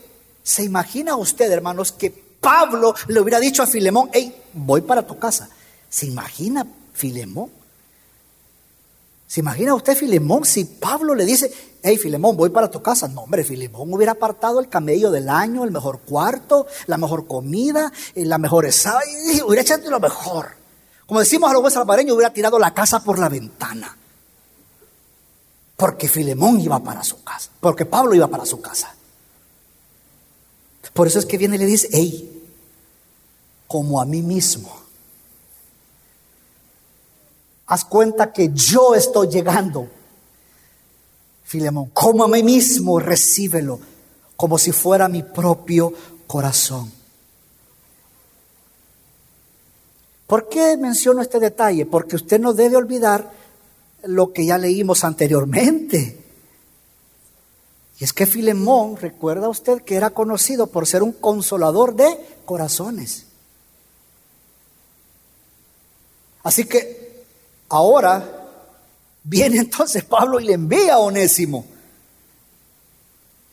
se 0.42 0.64
imagina 0.64 1.16
usted, 1.16 1.50
hermanos, 1.50 1.92
que 1.92 2.10
Pablo 2.10 2.94
le 3.08 3.20
hubiera 3.20 3.38
dicho 3.38 3.62
a 3.62 3.66
Filemón, 3.66 4.10
hey, 4.12 4.34
voy 4.52 4.80
para 4.80 5.06
tu 5.06 5.18
casa. 5.18 5.48
¿Se 5.88 6.06
imagina 6.06 6.66
Filemón? 6.92 7.50
¿Se 9.26 9.40
imagina 9.40 9.74
usted 9.74 9.96
Filemón 9.96 10.44
si 10.44 10.64
Pablo 10.64 11.14
le 11.14 11.24
dice, 11.24 11.52
hey 11.84 11.96
Filemón, 11.96 12.36
voy 12.36 12.50
para 12.50 12.68
tu 12.68 12.82
casa? 12.82 13.06
No, 13.06 13.22
hombre, 13.22 13.44
Filemón 13.44 13.92
hubiera 13.94 14.12
apartado 14.12 14.58
el 14.58 14.68
camello 14.68 15.10
del 15.12 15.28
año, 15.28 15.62
el 15.62 15.70
mejor 15.70 16.00
cuarto, 16.00 16.66
la 16.86 16.96
mejor 16.96 17.28
comida, 17.28 17.92
eh, 18.16 18.24
la 18.24 18.38
mejor 18.38 18.66
y 18.66 19.40
hubiera 19.42 19.62
echado 19.62 19.88
lo 19.88 20.00
mejor. 20.00 20.59
Como 21.10 21.18
decimos 21.18 21.50
a 21.50 21.54
los 21.54 21.62
buenos 21.62 21.74
salvadoreños, 21.74 22.14
hubiera 22.14 22.32
tirado 22.32 22.56
la 22.56 22.72
casa 22.72 23.02
por 23.02 23.18
la 23.18 23.28
ventana. 23.28 23.96
Porque 25.76 26.06
Filemón 26.06 26.60
iba 26.60 26.78
para 26.78 27.02
su 27.02 27.24
casa, 27.24 27.50
porque 27.58 27.84
Pablo 27.84 28.14
iba 28.14 28.28
para 28.28 28.46
su 28.46 28.60
casa. 28.60 28.94
Por 30.92 31.08
eso 31.08 31.18
es 31.18 31.26
que 31.26 31.36
viene 31.36 31.56
y 31.56 31.58
le 31.58 31.66
dice, 31.66 31.88
hey, 31.90 32.44
como 33.66 34.00
a 34.00 34.04
mí 34.04 34.22
mismo. 34.22 34.72
Haz 37.66 37.84
cuenta 37.86 38.32
que 38.32 38.52
yo 38.54 38.94
estoy 38.94 39.26
llegando. 39.30 39.88
Filemón, 41.42 41.86
como 41.86 42.22
a 42.22 42.28
mí 42.28 42.44
mismo, 42.44 43.00
recíbelo, 43.00 43.80
como 44.36 44.58
si 44.58 44.70
fuera 44.70 45.08
mi 45.08 45.24
propio 45.24 45.92
corazón. 46.28 46.99
¿Por 50.30 50.48
qué 50.48 50.76
menciono 50.76 51.22
este 51.22 51.40
detalle? 51.40 51.86
Porque 51.86 52.14
usted 52.14 52.38
no 52.38 52.52
debe 52.52 52.76
olvidar 52.76 53.32
lo 54.04 54.32
que 54.32 54.46
ya 54.46 54.58
leímos 54.58 55.02
anteriormente. 55.02 56.24
Y 57.98 58.04
es 58.04 58.12
que 58.12 58.26
Filemón, 58.26 58.96
recuerda 58.96 59.48
usted 59.48 59.82
que 59.82 59.96
era 59.96 60.10
conocido 60.10 60.68
por 60.68 60.86
ser 60.86 61.02
un 61.02 61.14
consolador 61.14 61.96
de 61.96 62.16
corazones. 62.44 63.26
Así 66.44 66.64
que 66.64 67.24
ahora 67.68 68.52
viene 69.24 69.56
entonces 69.58 70.04
Pablo 70.04 70.38
y 70.38 70.44
le 70.44 70.52
envía 70.52 70.94
a 70.94 70.98
Onésimo. 70.98 71.66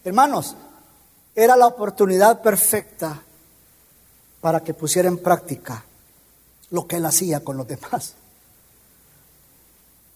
Hermanos, 0.04 0.56
era 1.34 1.58
la 1.58 1.66
oportunidad 1.66 2.44
perfecta 2.44 3.24
para 4.42 4.60
que 4.60 4.76
pusiera 4.76 5.08
en 5.08 5.18
práctica 5.18 5.84
lo 6.72 6.88
que 6.88 6.98
él 6.98 7.06
hacía 7.06 7.44
con 7.44 7.58
los 7.58 7.68
demás. 7.68 8.16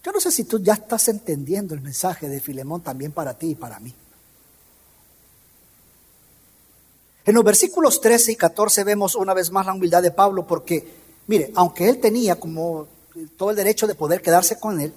Yo 0.04 0.12
no 0.12 0.20
sé 0.20 0.32
si 0.32 0.44
tú 0.44 0.58
ya 0.58 0.74
estás 0.74 1.08
entendiendo 1.08 1.74
el 1.74 1.80
mensaje 1.80 2.28
de 2.28 2.40
Filemón 2.40 2.82
también 2.82 3.12
para 3.12 3.34
ti 3.34 3.50
y 3.50 3.54
para 3.54 3.78
mí. 3.78 3.94
En 7.24 7.34
los 7.34 7.44
versículos 7.44 8.00
13 8.00 8.32
y 8.32 8.36
14 8.36 8.82
vemos 8.82 9.14
una 9.14 9.32
vez 9.32 9.50
más 9.52 9.64
la 9.64 9.74
humildad 9.74 10.02
de 10.02 10.10
Pablo 10.10 10.46
porque, 10.46 10.84
mire, 11.28 11.52
aunque 11.54 11.88
él 11.88 12.00
tenía 12.00 12.34
como 12.40 12.88
todo 13.36 13.50
el 13.50 13.56
derecho 13.56 13.86
de 13.86 13.94
poder 13.94 14.22
quedarse 14.22 14.58
con 14.58 14.80
él, 14.80 14.92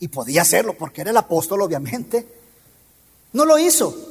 y 0.00 0.08
podía 0.08 0.42
hacerlo 0.42 0.74
porque 0.74 1.00
era 1.00 1.10
el 1.10 1.16
apóstol 1.16 1.62
obviamente, 1.62 2.26
no 3.32 3.44
lo 3.44 3.58
hizo. 3.58 4.07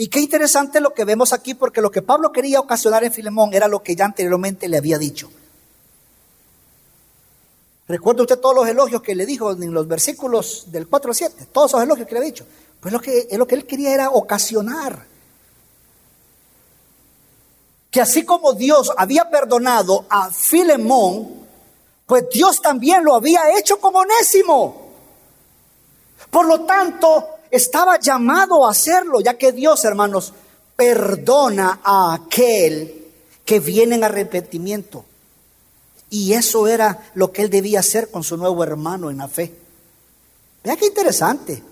Y 0.00 0.08
qué 0.08 0.18
interesante 0.18 0.80
lo 0.80 0.94
que 0.94 1.04
vemos 1.04 1.34
aquí, 1.34 1.52
porque 1.52 1.82
lo 1.82 1.90
que 1.90 2.00
Pablo 2.00 2.32
quería 2.32 2.58
ocasionar 2.58 3.04
en 3.04 3.12
Filemón 3.12 3.52
era 3.52 3.68
lo 3.68 3.82
que 3.82 3.94
ya 3.94 4.06
anteriormente 4.06 4.66
le 4.66 4.78
había 4.78 4.96
dicho. 4.96 5.30
Recuerda 7.86 8.22
usted 8.22 8.38
todos 8.38 8.54
los 8.54 8.66
elogios 8.66 9.02
que 9.02 9.14
le 9.14 9.26
dijo 9.26 9.52
en 9.52 9.74
los 9.74 9.86
versículos 9.86 10.72
del 10.72 10.88
4 10.88 11.10
al 11.10 11.14
7, 11.14 11.46
todos 11.52 11.72
esos 11.72 11.82
elogios 11.82 12.08
que 12.08 12.14
le 12.14 12.20
ha 12.20 12.24
dicho. 12.24 12.46
Pues 12.80 12.94
lo 12.94 12.98
que, 12.98 13.28
lo 13.32 13.46
que 13.46 13.56
él 13.56 13.66
quería 13.66 13.92
era 13.92 14.08
ocasionar. 14.08 15.04
Que 17.90 18.00
así 18.00 18.24
como 18.24 18.54
Dios 18.54 18.90
había 18.96 19.28
perdonado 19.28 20.06
a 20.08 20.30
Filemón, 20.30 21.46
pues 22.06 22.24
Dios 22.32 22.62
también 22.62 23.04
lo 23.04 23.16
había 23.16 23.54
hecho 23.58 23.78
como 23.78 23.98
onésimo. 23.98 24.92
Por 26.30 26.46
lo 26.46 26.60
tanto, 26.64 27.39
estaba 27.50 27.98
llamado 27.98 28.66
a 28.66 28.70
hacerlo, 28.70 29.20
ya 29.20 29.36
que 29.36 29.52
Dios, 29.52 29.84
hermanos, 29.84 30.32
perdona 30.76 31.80
a 31.82 32.14
aquel 32.14 33.06
que 33.44 33.60
viene 33.60 33.96
en 33.96 34.04
arrepentimiento. 34.04 35.04
Y 36.10 36.32
eso 36.32 36.66
era 36.66 37.10
lo 37.14 37.32
que 37.32 37.42
él 37.42 37.50
debía 37.50 37.80
hacer 37.80 38.10
con 38.10 38.24
su 38.24 38.36
nuevo 38.36 38.62
hermano 38.64 39.10
en 39.10 39.18
la 39.18 39.28
fe. 39.28 39.54
Vea 40.64 40.76
qué 40.76 40.86
interesante. 40.86 41.62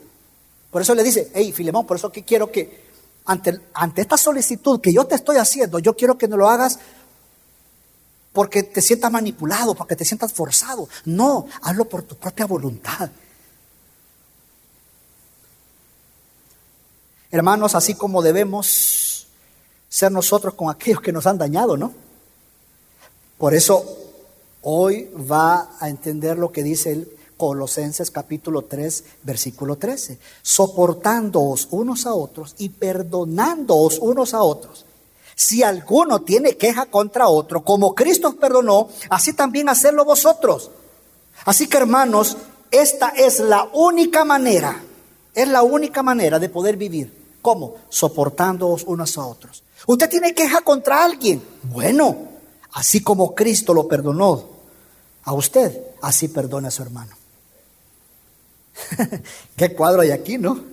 Por 0.70 0.82
eso 0.82 0.94
le 0.94 1.02
dice, 1.02 1.30
hey, 1.34 1.52
Filemón, 1.52 1.86
por 1.86 1.96
eso 1.96 2.12
que 2.12 2.24
quiero 2.24 2.50
que 2.50 2.86
ante, 3.24 3.60
ante 3.74 4.02
esta 4.02 4.16
solicitud 4.16 4.80
que 4.80 4.92
yo 4.92 5.04
te 5.06 5.14
estoy 5.14 5.36
haciendo, 5.36 5.78
yo 5.78 5.96
quiero 5.96 6.16
que 6.16 6.28
no 6.28 6.36
lo 6.36 6.48
hagas 6.48 6.78
porque 8.32 8.62
te 8.62 8.80
sientas 8.80 9.10
manipulado, 9.10 9.74
porque 9.74 9.96
te 9.96 10.04
sientas 10.04 10.32
forzado. 10.32 10.88
No, 11.04 11.46
hazlo 11.62 11.86
por 11.86 12.02
tu 12.02 12.16
propia 12.16 12.46
voluntad. 12.46 13.10
Hermanos, 17.30 17.74
así 17.74 17.94
como 17.94 18.22
debemos 18.22 19.26
ser 19.88 20.10
nosotros 20.12 20.54
con 20.54 20.70
aquellos 20.70 21.00
que 21.00 21.12
nos 21.12 21.26
han 21.26 21.38
dañado, 21.38 21.76
¿no? 21.76 21.92
Por 23.36 23.54
eso 23.54 23.84
hoy 24.62 25.10
va 25.30 25.70
a 25.78 25.88
entender 25.88 26.38
lo 26.38 26.50
que 26.50 26.62
dice 26.62 26.92
el 26.92 27.18
Colosenses 27.36 28.10
capítulo 28.10 28.62
3, 28.62 29.04
versículo 29.22 29.76
13. 29.76 30.18
Soportándoos 30.42 31.68
unos 31.70 32.06
a 32.06 32.14
otros 32.14 32.54
y 32.58 32.70
perdonándoos 32.70 33.98
unos 34.00 34.34
a 34.34 34.42
otros. 34.42 34.86
Si 35.36 35.62
alguno 35.62 36.22
tiene 36.22 36.56
queja 36.56 36.86
contra 36.86 37.28
otro, 37.28 37.62
como 37.62 37.94
Cristo 37.94 38.28
os 38.28 38.34
perdonó, 38.34 38.88
así 39.10 39.34
también 39.34 39.68
hacerlo 39.68 40.04
vosotros. 40.04 40.70
Así 41.44 41.68
que 41.68 41.76
hermanos, 41.76 42.36
esta 42.70 43.10
es 43.10 43.38
la 43.38 43.68
única 43.72 44.24
manera, 44.24 44.82
es 45.34 45.46
la 45.46 45.62
única 45.62 46.02
manera 46.02 46.40
de 46.40 46.48
poder 46.48 46.76
vivir. 46.76 47.17
¿Cómo? 47.42 47.76
Soportándoos 47.88 48.84
unos 48.84 49.16
a 49.18 49.26
otros. 49.26 49.62
Usted 49.86 50.08
tiene 50.08 50.34
queja 50.34 50.60
contra 50.62 51.04
alguien. 51.04 51.42
Bueno, 51.62 52.28
así 52.72 53.02
como 53.02 53.34
Cristo 53.34 53.72
lo 53.72 53.86
perdonó 53.86 54.44
a 55.24 55.32
usted, 55.32 55.80
así 56.02 56.28
perdona 56.28 56.68
a 56.68 56.70
su 56.70 56.82
hermano. 56.82 57.14
Qué 59.56 59.74
cuadro 59.74 60.02
hay 60.02 60.10
aquí, 60.10 60.38
¿no? 60.38 60.64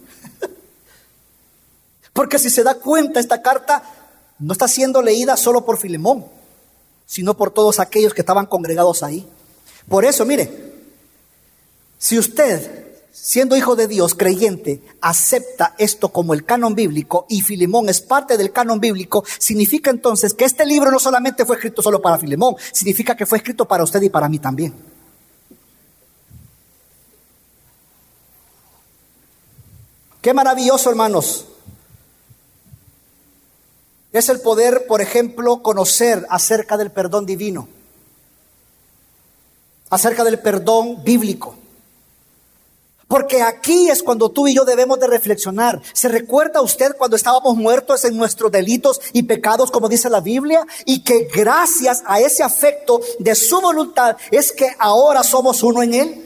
Porque 2.13 2.39
si 2.39 2.49
se 2.49 2.63
da 2.63 2.75
cuenta, 2.75 3.19
esta 3.19 3.41
carta 3.41 3.83
no 4.39 4.53
está 4.53 4.67
siendo 4.67 5.01
leída 5.01 5.37
solo 5.37 5.65
por 5.65 5.77
Filemón, 5.77 6.25
sino 7.05 7.35
por 7.35 7.51
todos 7.51 7.79
aquellos 7.79 8.13
que 8.13 8.21
estaban 8.21 8.45
congregados 8.45 9.03
ahí. 9.03 9.27
Por 9.87 10.05
eso, 10.05 10.25
mire, 10.25 10.73
si 11.97 12.17
usted, 12.17 12.84
siendo 13.15 13.55
hijo 13.55 13.77
de 13.77 13.87
Dios, 13.87 14.13
creyente, 14.13 14.83
acepta 14.99 15.73
esto 15.77 16.09
como 16.09 16.33
el 16.33 16.43
canon 16.43 16.75
bíblico 16.75 17.25
y 17.29 17.41
Filemón 17.41 17.87
es 17.87 18.01
parte 18.01 18.37
del 18.37 18.51
canon 18.51 18.81
bíblico, 18.81 19.23
significa 19.39 19.89
entonces 19.89 20.33
que 20.33 20.43
este 20.43 20.65
libro 20.65 20.91
no 20.91 20.99
solamente 20.99 21.45
fue 21.45 21.55
escrito 21.55 21.81
solo 21.81 22.01
para 22.01 22.19
Filemón, 22.19 22.55
significa 22.73 23.15
que 23.15 23.25
fue 23.25 23.37
escrito 23.37 23.65
para 23.65 23.83
usted 23.83 24.01
y 24.01 24.09
para 24.09 24.27
mí 24.27 24.37
también. 24.37 24.75
Qué 30.21 30.33
maravilloso, 30.33 30.89
hermanos. 30.89 31.45
Es 34.11 34.27
el 34.27 34.41
poder, 34.41 34.87
por 34.87 35.01
ejemplo, 35.01 35.63
conocer 35.63 36.27
acerca 36.29 36.75
del 36.77 36.91
perdón 36.91 37.25
divino, 37.25 37.69
acerca 39.89 40.23
del 40.25 40.39
perdón 40.39 41.03
bíblico. 41.03 41.55
Porque 43.07 43.41
aquí 43.41 43.89
es 43.89 44.01
cuando 44.01 44.29
tú 44.29 44.47
y 44.47 44.55
yo 44.55 44.65
debemos 44.65 44.99
de 44.99 45.07
reflexionar. 45.07 45.81
¿Se 45.93 46.07
recuerda 46.07 46.61
usted 46.61 46.95
cuando 46.97 47.15
estábamos 47.15 47.55
muertos 47.55 48.03
en 48.03 48.17
nuestros 48.17 48.51
delitos 48.51 48.99
y 49.13 49.23
pecados, 49.23 49.69
como 49.69 49.89
dice 49.89 50.09
la 50.09 50.21
Biblia? 50.21 50.65
Y 50.85 51.03
que 51.03 51.27
gracias 51.33 52.01
a 52.07 52.19
ese 52.19 52.41
afecto 52.41 52.99
de 53.19 53.35
su 53.35 53.61
voluntad 53.61 54.17
es 54.31 54.51
que 54.51 54.75
ahora 54.79 55.23
somos 55.23 55.61
uno 55.61 55.83
en 55.83 55.93
Él 55.93 56.25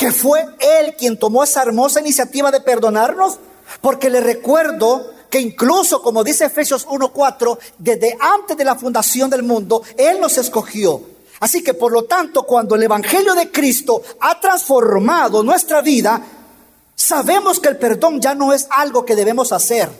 que 0.00 0.12
fue 0.12 0.46
Él 0.60 0.94
quien 0.96 1.18
tomó 1.18 1.44
esa 1.44 1.60
hermosa 1.60 2.00
iniciativa 2.00 2.50
de 2.50 2.62
perdonarnos, 2.62 3.38
porque 3.82 4.08
le 4.08 4.22
recuerdo 4.22 5.10
que 5.28 5.40
incluso, 5.40 6.00
como 6.00 6.24
dice 6.24 6.46
Efesios 6.46 6.86
1.4, 6.86 7.58
desde 7.76 8.16
antes 8.18 8.56
de 8.56 8.64
la 8.64 8.76
fundación 8.76 9.28
del 9.28 9.42
mundo, 9.42 9.82
Él 9.98 10.18
nos 10.18 10.38
escogió. 10.38 11.02
Así 11.40 11.64
que 11.64 11.72
por 11.74 11.90
lo 11.90 12.04
tanto, 12.04 12.42
cuando 12.42 12.74
el 12.74 12.82
Evangelio 12.82 13.34
de 13.34 13.50
Cristo 13.50 14.02
ha 14.20 14.38
transformado 14.38 15.42
nuestra 15.42 15.80
vida, 15.80 16.22
sabemos 16.94 17.58
que 17.58 17.68
el 17.68 17.78
perdón 17.78 18.20
ya 18.20 18.34
no 18.34 18.52
es 18.52 18.66
algo 18.70 19.06
que 19.06 19.16
debemos 19.16 19.50
hacer 19.52 19.90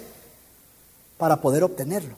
para 1.16 1.40
poder 1.40 1.64
obtenerlo. 1.64 2.14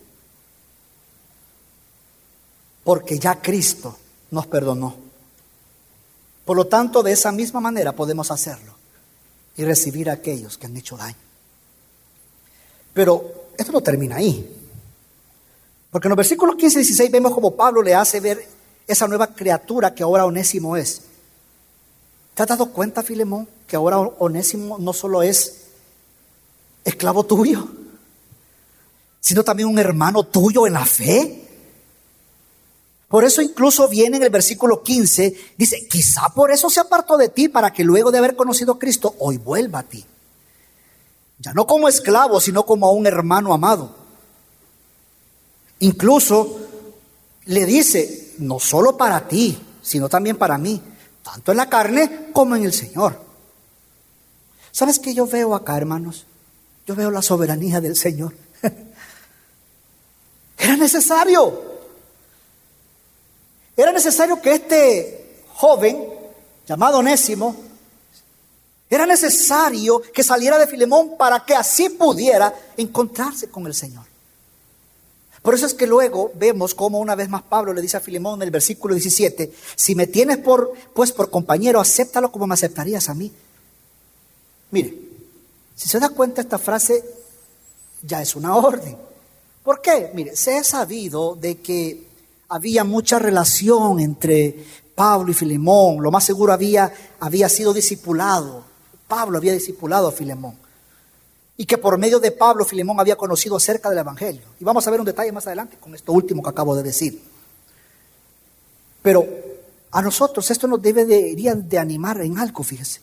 Porque 2.82 3.16
ya 3.18 3.40
Cristo 3.40 3.96
nos 4.32 4.48
perdonó. 4.48 4.96
Por 6.44 6.56
lo 6.56 6.66
tanto, 6.66 7.04
de 7.04 7.12
esa 7.12 7.30
misma 7.30 7.60
manera 7.60 7.92
podemos 7.92 8.32
hacerlo 8.32 8.74
y 9.56 9.64
recibir 9.64 10.10
a 10.10 10.14
aquellos 10.14 10.58
que 10.58 10.66
han 10.66 10.76
hecho 10.76 10.96
daño. 10.96 11.14
Pero 12.92 13.50
esto 13.56 13.70
no 13.70 13.80
termina 13.82 14.16
ahí. 14.16 14.58
Porque 15.92 16.08
en 16.08 16.10
los 16.10 16.16
versículos 16.16 16.56
15 16.56 16.78
y 16.78 16.82
16 16.82 17.10
vemos 17.12 17.32
como 17.32 17.54
Pablo 17.54 17.82
le 17.82 17.94
hace 17.94 18.18
ver 18.18 18.44
esa 18.86 19.08
nueva 19.08 19.28
criatura 19.28 19.94
que 19.94 20.02
ahora 20.02 20.26
Onésimo 20.26 20.76
es. 20.76 21.02
¿Te 22.34 22.42
has 22.42 22.48
dado 22.48 22.72
cuenta, 22.72 23.02
Filemón, 23.02 23.48
que 23.66 23.76
ahora 23.76 23.98
Onésimo 23.98 24.78
no 24.78 24.92
solo 24.92 25.22
es 25.22 25.62
esclavo 26.84 27.24
tuyo, 27.24 27.68
sino 29.20 29.44
también 29.44 29.68
un 29.68 29.78
hermano 29.78 30.24
tuyo 30.24 30.66
en 30.66 30.72
la 30.72 30.86
fe? 30.86 31.48
Por 33.08 33.24
eso 33.24 33.42
incluso 33.42 33.88
viene 33.88 34.16
en 34.16 34.22
el 34.22 34.30
versículo 34.30 34.82
15, 34.82 35.54
dice, 35.58 35.86
quizá 35.86 36.30
por 36.30 36.50
eso 36.50 36.70
se 36.70 36.80
apartó 36.80 37.18
de 37.18 37.28
ti 37.28 37.48
para 37.48 37.70
que 37.70 37.84
luego 37.84 38.10
de 38.10 38.16
haber 38.16 38.36
conocido 38.36 38.72
a 38.72 38.78
Cristo, 38.78 39.14
hoy 39.18 39.36
vuelva 39.36 39.80
a 39.80 39.82
ti. 39.82 40.02
Ya 41.38 41.52
no 41.52 41.66
como 41.66 41.88
esclavo, 41.88 42.40
sino 42.40 42.64
como 42.64 42.86
a 42.86 42.92
un 42.92 43.06
hermano 43.06 43.52
amado. 43.52 43.94
Incluso 45.80 46.61
le 47.46 47.66
dice, 47.66 48.34
no 48.38 48.58
solo 48.58 48.96
para 48.96 49.26
ti, 49.26 49.58
sino 49.82 50.08
también 50.08 50.36
para 50.36 50.58
mí, 50.58 50.80
tanto 51.22 51.50
en 51.50 51.56
la 51.56 51.68
carne 51.68 52.30
como 52.32 52.56
en 52.56 52.64
el 52.64 52.72
Señor. 52.72 53.20
¿Sabes 54.70 54.98
qué 54.98 55.14
yo 55.14 55.26
veo 55.26 55.54
acá, 55.54 55.76
hermanos? 55.76 56.26
Yo 56.86 56.94
veo 56.94 57.10
la 57.10 57.22
soberanía 57.22 57.80
del 57.80 57.96
Señor. 57.96 58.34
Era 60.58 60.76
necesario. 60.76 61.72
Era 63.76 63.92
necesario 63.92 64.40
que 64.40 64.52
este 64.52 65.44
joven, 65.54 66.06
llamado 66.66 66.98
Onésimo, 66.98 67.56
era 68.92 69.06
necesario 69.06 70.02
que 70.12 70.22
saliera 70.22 70.58
de 70.58 70.66
Filemón 70.66 71.16
para 71.16 71.46
que 71.46 71.54
así 71.54 71.88
pudiera 71.88 72.54
encontrarse 72.76 73.48
con 73.48 73.66
el 73.66 73.72
Señor. 73.72 74.04
Por 75.42 75.54
eso 75.54 75.66
es 75.66 75.74
que 75.74 75.88
luego 75.88 76.30
vemos 76.36 76.74
como 76.74 77.00
una 77.00 77.16
vez 77.16 77.28
más 77.28 77.42
Pablo 77.42 77.72
le 77.72 77.82
dice 77.82 77.96
a 77.96 78.00
Filemón 78.00 78.36
en 78.36 78.42
el 78.42 78.50
versículo 78.52 78.94
17, 78.94 79.52
si 79.74 79.94
me 79.96 80.06
tienes 80.06 80.38
por, 80.38 80.72
pues 80.94 81.10
por 81.10 81.30
compañero, 81.30 81.80
acéptalo 81.80 82.30
como 82.30 82.46
me 82.46 82.54
aceptarías 82.54 83.08
a 83.08 83.14
mí. 83.14 83.32
Mire, 84.70 84.96
si 85.74 85.88
se 85.88 85.98
da 85.98 86.10
cuenta 86.10 86.40
esta 86.40 86.58
frase, 86.58 87.04
ya 88.02 88.22
es 88.22 88.36
una 88.36 88.56
orden. 88.56 88.96
¿Por 89.64 89.80
qué? 89.80 90.12
Mire, 90.14 90.36
se 90.36 90.56
ha 90.56 90.64
sabido 90.64 91.34
de 91.34 91.58
que 91.58 92.06
había 92.48 92.84
mucha 92.84 93.18
relación 93.18 93.98
entre 93.98 94.64
Pablo 94.94 95.32
y 95.32 95.34
Filemón. 95.34 96.02
Lo 96.02 96.10
más 96.12 96.24
seguro 96.24 96.52
había, 96.52 96.92
había 97.18 97.48
sido 97.48 97.72
discipulado. 97.72 98.64
Pablo 99.08 99.38
había 99.38 99.52
discipulado 99.52 100.08
a 100.08 100.12
Filemón. 100.12 100.61
Y 101.62 101.64
que 101.64 101.78
por 101.78 101.96
medio 101.96 102.18
de 102.18 102.32
Pablo 102.32 102.64
Filemón 102.64 102.98
había 102.98 103.14
conocido 103.14 103.54
acerca 103.54 103.88
del 103.88 103.98
Evangelio. 103.98 104.42
Y 104.58 104.64
vamos 104.64 104.84
a 104.84 104.90
ver 104.90 104.98
un 104.98 105.06
detalle 105.06 105.30
más 105.30 105.46
adelante 105.46 105.76
con 105.78 105.94
esto 105.94 106.10
último 106.10 106.42
que 106.42 106.48
acabo 106.48 106.74
de 106.74 106.82
decir. 106.82 107.22
Pero 109.00 109.24
a 109.92 110.02
nosotros 110.02 110.50
esto 110.50 110.66
nos 110.66 110.82
debería 110.82 111.54
de 111.54 111.78
animar 111.78 112.20
en 112.20 112.36
algo, 112.36 112.64
fíjese. 112.64 113.00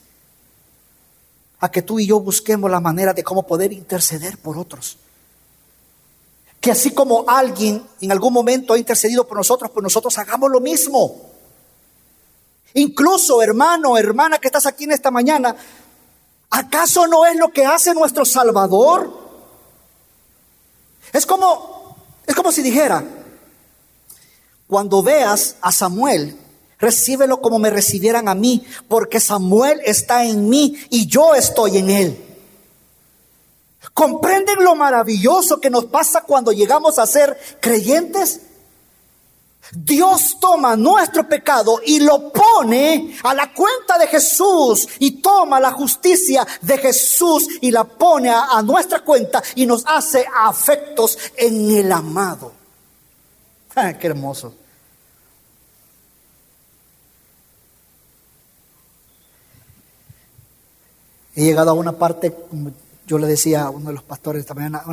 A 1.62 1.72
que 1.72 1.84
tú 1.84 2.00
y 2.00 2.08
yo 2.08 2.20
busquemos 2.20 2.70
la 2.70 2.82
manera 2.82 3.14
de 3.14 3.24
cómo 3.24 3.48
poder 3.48 3.72
interceder 3.72 4.38
por 4.38 4.58
otros. 4.58 4.98
Que 6.60 6.72
así 6.72 6.92
como 6.92 7.24
alguien 7.30 7.82
en 8.02 8.12
algún 8.12 8.34
momento 8.34 8.74
ha 8.74 8.78
intercedido 8.78 9.26
por 9.26 9.38
nosotros, 9.38 9.72
pues 9.72 9.82
nosotros 9.82 10.18
hagamos 10.18 10.52
lo 10.52 10.60
mismo. 10.60 11.32
Incluso, 12.74 13.42
hermano, 13.42 13.98
hermana 13.98 14.38
que 14.38 14.50
estás 14.50 14.66
aquí 14.66 14.84
en 14.84 14.92
esta 14.92 15.12
mañana, 15.12 15.56
¿acaso 16.50 17.08
no 17.08 17.26
es 17.26 17.36
lo 17.36 17.50
que 17.50 17.66
hace 17.66 17.94
nuestro 17.94 18.26
Salvador? 18.26 19.12
Es 21.12 21.26
como, 21.26 21.96
es 22.26 22.36
como 22.36 22.52
si 22.52 22.62
dijera, 22.62 23.04
cuando 24.68 25.02
veas 25.02 25.56
a 25.62 25.72
Samuel, 25.72 26.38
recíbelo 26.78 27.42
como 27.42 27.60
me 27.60 27.70
recibieran 27.70 28.28
a 28.28 28.36
mí, 28.36 28.66
porque 28.88 29.20
Samuel 29.20 29.82
está 29.84 30.26
en 30.26 30.50
mí 30.50 30.76
y 30.90 31.08
yo 31.08 31.34
estoy 31.36 31.78
en 31.78 31.90
él. 31.90 32.26
¿Comprenden 33.94 34.64
lo 34.64 34.76
maravilloso 34.76 35.60
que 35.60 35.70
nos 35.70 35.86
pasa 35.86 36.22
cuando 36.22 36.52
llegamos 36.52 37.00
a 37.00 37.08
ser 37.08 37.38
creyentes? 37.60 38.42
Dios 39.72 40.38
toma 40.40 40.76
nuestro 40.76 41.28
pecado 41.28 41.80
y 41.86 42.00
lo 42.00 42.32
pone 42.32 43.16
a 43.24 43.34
la 43.34 43.54
cuenta 43.54 43.98
de 43.98 44.08
Jesús 44.08 44.88
y 45.00 45.22
toma 45.22 45.60
la 45.60 45.72
justicia 45.72 46.46
de 46.62 46.78
Jesús 46.78 47.48
y 47.62 47.72
la 47.72 47.84
pone 47.84 48.30
a, 48.30 48.62
nuestra 48.64 49.02
cuenta 49.02 49.42
y 49.56 49.66
nos 49.66 49.84
hace 49.86 50.26
afectos 50.36 51.18
en 51.36 51.72
el 51.72 51.92
amado. 51.92 52.54
Ah, 53.76 53.94
qué 53.94 54.08
hermoso. 54.08 54.54
He 61.36 61.44
llegado 61.44 61.70
a 61.70 61.74
una 61.74 61.94
parte 61.94 62.36
yo 63.08 63.18
le 63.18 63.28
decía 63.28 63.64
a 63.64 63.70
uno 63.70 63.88
de 63.88 63.94
los 63.94 64.04
pastores 64.04 64.42
esta 64.42 64.54
mañana, 64.54 64.84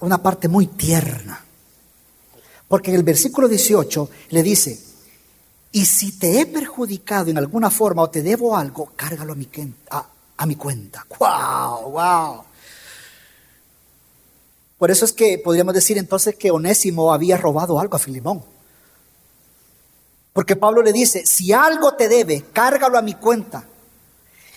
una 0.00 0.22
parte 0.22 0.46
muy 0.46 0.68
tierna. 0.68 1.47
Porque 2.68 2.90
en 2.90 2.96
el 2.96 3.02
versículo 3.02 3.48
18 3.48 4.10
le 4.30 4.42
dice, 4.42 4.78
y 5.72 5.84
si 5.84 6.12
te 6.12 6.40
he 6.40 6.46
perjudicado 6.46 7.30
en 7.30 7.38
alguna 7.38 7.70
forma 7.70 8.02
o 8.02 8.10
te 8.10 8.22
debo 8.22 8.56
algo, 8.56 8.92
cárgalo 8.94 9.32
a 9.32 9.36
mi, 10.46 10.56
cuenta. 10.56 11.06
¡Wow! 11.18 11.90
¡Wow! 11.92 12.44
Por 14.78 14.90
eso 14.90 15.04
es 15.04 15.12
que 15.12 15.38
podríamos 15.38 15.74
decir 15.74 15.98
entonces 15.98 16.36
que 16.36 16.50
Onésimo 16.50 17.12
había 17.12 17.36
robado 17.36 17.80
algo 17.80 17.96
a 17.96 17.98
Filimón. 17.98 18.42
Porque 20.32 20.56
Pablo 20.56 20.82
le 20.82 20.92
dice, 20.92 21.26
si 21.26 21.52
algo 21.52 21.94
te 21.94 22.08
debe, 22.08 22.44
cárgalo 22.52 22.96
a 22.96 23.02
mi 23.02 23.14
cuenta. 23.14 23.64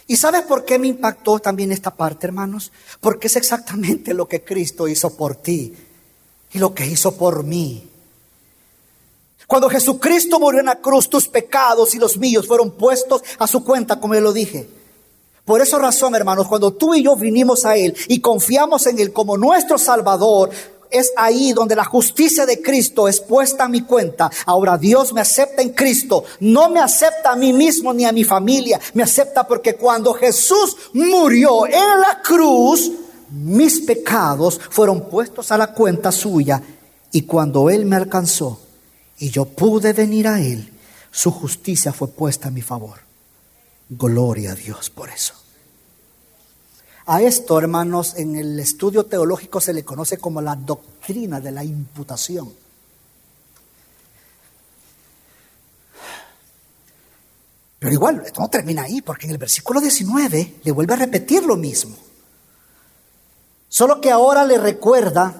¿Y 0.07 0.17
sabes 0.17 0.43
por 0.43 0.63
qué 0.63 0.77
me 0.77 0.87
impactó 0.87 1.39
también 1.39 1.71
esta 1.71 1.91
parte, 1.91 2.27
hermanos? 2.27 2.71
Porque 2.99 3.27
es 3.27 3.35
exactamente 3.35 4.13
lo 4.13 4.27
que 4.27 4.43
Cristo 4.43 4.87
hizo 4.87 5.15
por 5.15 5.35
ti 5.35 5.75
y 6.51 6.59
lo 6.59 6.73
que 6.73 6.85
hizo 6.85 7.17
por 7.17 7.43
mí. 7.43 7.90
Cuando 9.51 9.69
Jesucristo 9.69 10.39
murió 10.39 10.61
en 10.61 10.67
la 10.67 10.79
cruz, 10.79 11.09
tus 11.09 11.27
pecados 11.27 11.93
y 11.93 11.99
los 11.99 12.15
míos 12.15 12.47
fueron 12.47 12.71
puestos 12.71 13.21
a 13.37 13.45
su 13.47 13.65
cuenta, 13.65 13.99
como 13.99 14.15
yo 14.15 14.21
lo 14.21 14.31
dije. 14.31 14.65
Por 15.43 15.59
esa 15.59 15.77
razón, 15.77 16.15
hermanos, 16.15 16.47
cuando 16.47 16.71
tú 16.71 16.95
y 16.95 17.03
yo 17.03 17.17
vinimos 17.17 17.65
a 17.65 17.75
Él 17.75 17.93
y 18.07 18.21
confiamos 18.21 18.87
en 18.87 18.97
Él 18.97 19.11
como 19.11 19.35
nuestro 19.35 19.77
Salvador, 19.77 20.51
es 20.89 21.11
ahí 21.17 21.51
donde 21.51 21.75
la 21.75 21.83
justicia 21.83 22.45
de 22.45 22.61
Cristo 22.61 23.09
es 23.09 23.19
puesta 23.19 23.65
a 23.65 23.67
mi 23.67 23.81
cuenta. 23.81 24.31
Ahora 24.45 24.77
Dios 24.77 25.11
me 25.11 25.19
acepta 25.19 25.61
en 25.61 25.71
Cristo. 25.71 26.23
No 26.39 26.69
me 26.69 26.79
acepta 26.79 27.33
a 27.33 27.35
mí 27.35 27.51
mismo 27.51 27.93
ni 27.93 28.05
a 28.05 28.13
mi 28.13 28.23
familia. 28.23 28.79
Me 28.93 29.03
acepta 29.03 29.45
porque 29.45 29.75
cuando 29.75 30.13
Jesús 30.13 30.77
murió 30.93 31.65
en 31.65 31.99
la 31.99 32.21
cruz, 32.23 32.89
mis 33.29 33.81
pecados 33.81 34.61
fueron 34.69 35.09
puestos 35.09 35.51
a 35.51 35.57
la 35.57 35.73
cuenta 35.73 36.09
suya. 36.09 36.63
Y 37.11 37.23
cuando 37.23 37.69
Él 37.69 37.85
me 37.85 37.97
alcanzó, 37.97 38.57
y 39.21 39.29
yo 39.29 39.45
pude 39.45 39.93
venir 39.93 40.27
a 40.27 40.41
Él, 40.41 40.73
su 41.11 41.29
justicia 41.29 41.93
fue 41.93 42.07
puesta 42.07 42.47
a 42.47 42.51
mi 42.51 42.63
favor. 42.63 42.97
Gloria 43.87 44.53
a 44.53 44.55
Dios 44.55 44.89
por 44.89 45.09
eso. 45.09 45.35
A 47.05 47.21
esto, 47.21 47.59
hermanos, 47.59 48.15
en 48.17 48.35
el 48.35 48.59
estudio 48.59 49.05
teológico 49.05 49.61
se 49.61 49.73
le 49.73 49.85
conoce 49.85 50.17
como 50.17 50.41
la 50.41 50.55
doctrina 50.55 51.39
de 51.39 51.51
la 51.51 51.63
imputación. 51.63 52.51
Pero 57.77 57.93
igual, 57.93 58.23
esto 58.25 58.41
no 58.41 58.49
termina 58.49 58.83
ahí, 58.83 59.03
porque 59.03 59.27
en 59.27 59.33
el 59.33 59.37
versículo 59.37 59.79
19 59.79 60.61
le 60.63 60.71
vuelve 60.71 60.95
a 60.95 60.97
repetir 60.97 61.43
lo 61.43 61.57
mismo. 61.57 61.95
Solo 63.69 64.01
que 64.01 64.09
ahora 64.09 64.45
le 64.45 64.57
recuerda 64.57 65.35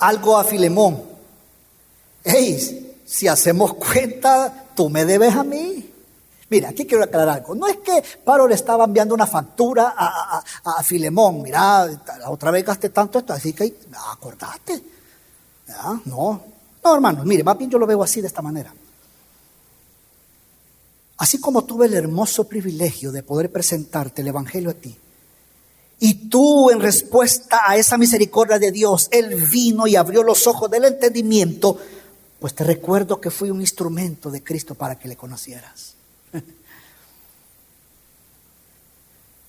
algo 0.00 0.36
a 0.36 0.42
Filemón 0.42 1.05
hey, 2.26 2.98
si 3.04 3.28
hacemos 3.28 3.74
cuenta, 3.74 4.66
tú 4.74 4.90
me 4.90 5.04
debes 5.04 5.34
a 5.34 5.44
mí. 5.44 5.92
Mira, 6.48 6.68
aquí 6.68 6.84
quiero 6.86 7.04
aclarar 7.04 7.38
algo. 7.38 7.54
No 7.54 7.66
es 7.66 7.78
que 7.78 8.02
Pablo 8.24 8.46
le 8.46 8.54
estaba 8.54 8.84
enviando 8.84 9.14
una 9.14 9.26
factura 9.26 9.94
a, 9.96 10.42
a, 10.64 10.82
Filemón. 10.82 11.42
Mira, 11.42 11.86
la 11.86 12.30
otra 12.30 12.50
vez 12.50 12.64
gasté 12.64 12.90
tanto 12.90 13.18
esto, 13.18 13.32
así 13.32 13.52
que 13.52 13.74
acordaste. 14.12 14.82
No, 16.04 16.42
no, 16.84 16.94
hermanos, 16.94 17.24
mire, 17.26 17.42
más 17.42 17.58
bien 17.58 17.70
yo 17.70 17.78
lo 17.78 17.86
veo 17.86 18.02
así 18.02 18.20
de 18.20 18.28
esta 18.28 18.42
manera. 18.42 18.72
Así 21.18 21.40
como 21.40 21.64
tuve 21.64 21.86
el 21.86 21.94
hermoso 21.94 22.44
privilegio 22.44 23.10
de 23.10 23.22
poder 23.22 23.50
presentarte 23.50 24.22
el 24.22 24.28
Evangelio 24.28 24.70
a 24.70 24.74
ti, 24.74 24.96
y 25.98 26.28
tú 26.28 26.70
en 26.70 26.80
respuesta 26.80 27.62
a 27.66 27.76
esa 27.76 27.96
misericordia 27.96 28.58
de 28.58 28.70
Dios, 28.70 29.08
Él 29.10 29.34
vino 29.50 29.86
y 29.86 29.96
abrió 29.96 30.22
los 30.22 30.46
ojos 30.46 30.70
del 30.70 30.84
entendimiento 30.84 31.78
pues 32.38 32.54
te 32.54 32.64
recuerdo 32.64 33.20
que 33.20 33.30
fui 33.30 33.50
un 33.50 33.60
instrumento 33.60 34.30
de 34.30 34.42
Cristo 34.42 34.74
para 34.74 34.98
que 34.98 35.08
le 35.08 35.16
conocieras. 35.16 35.94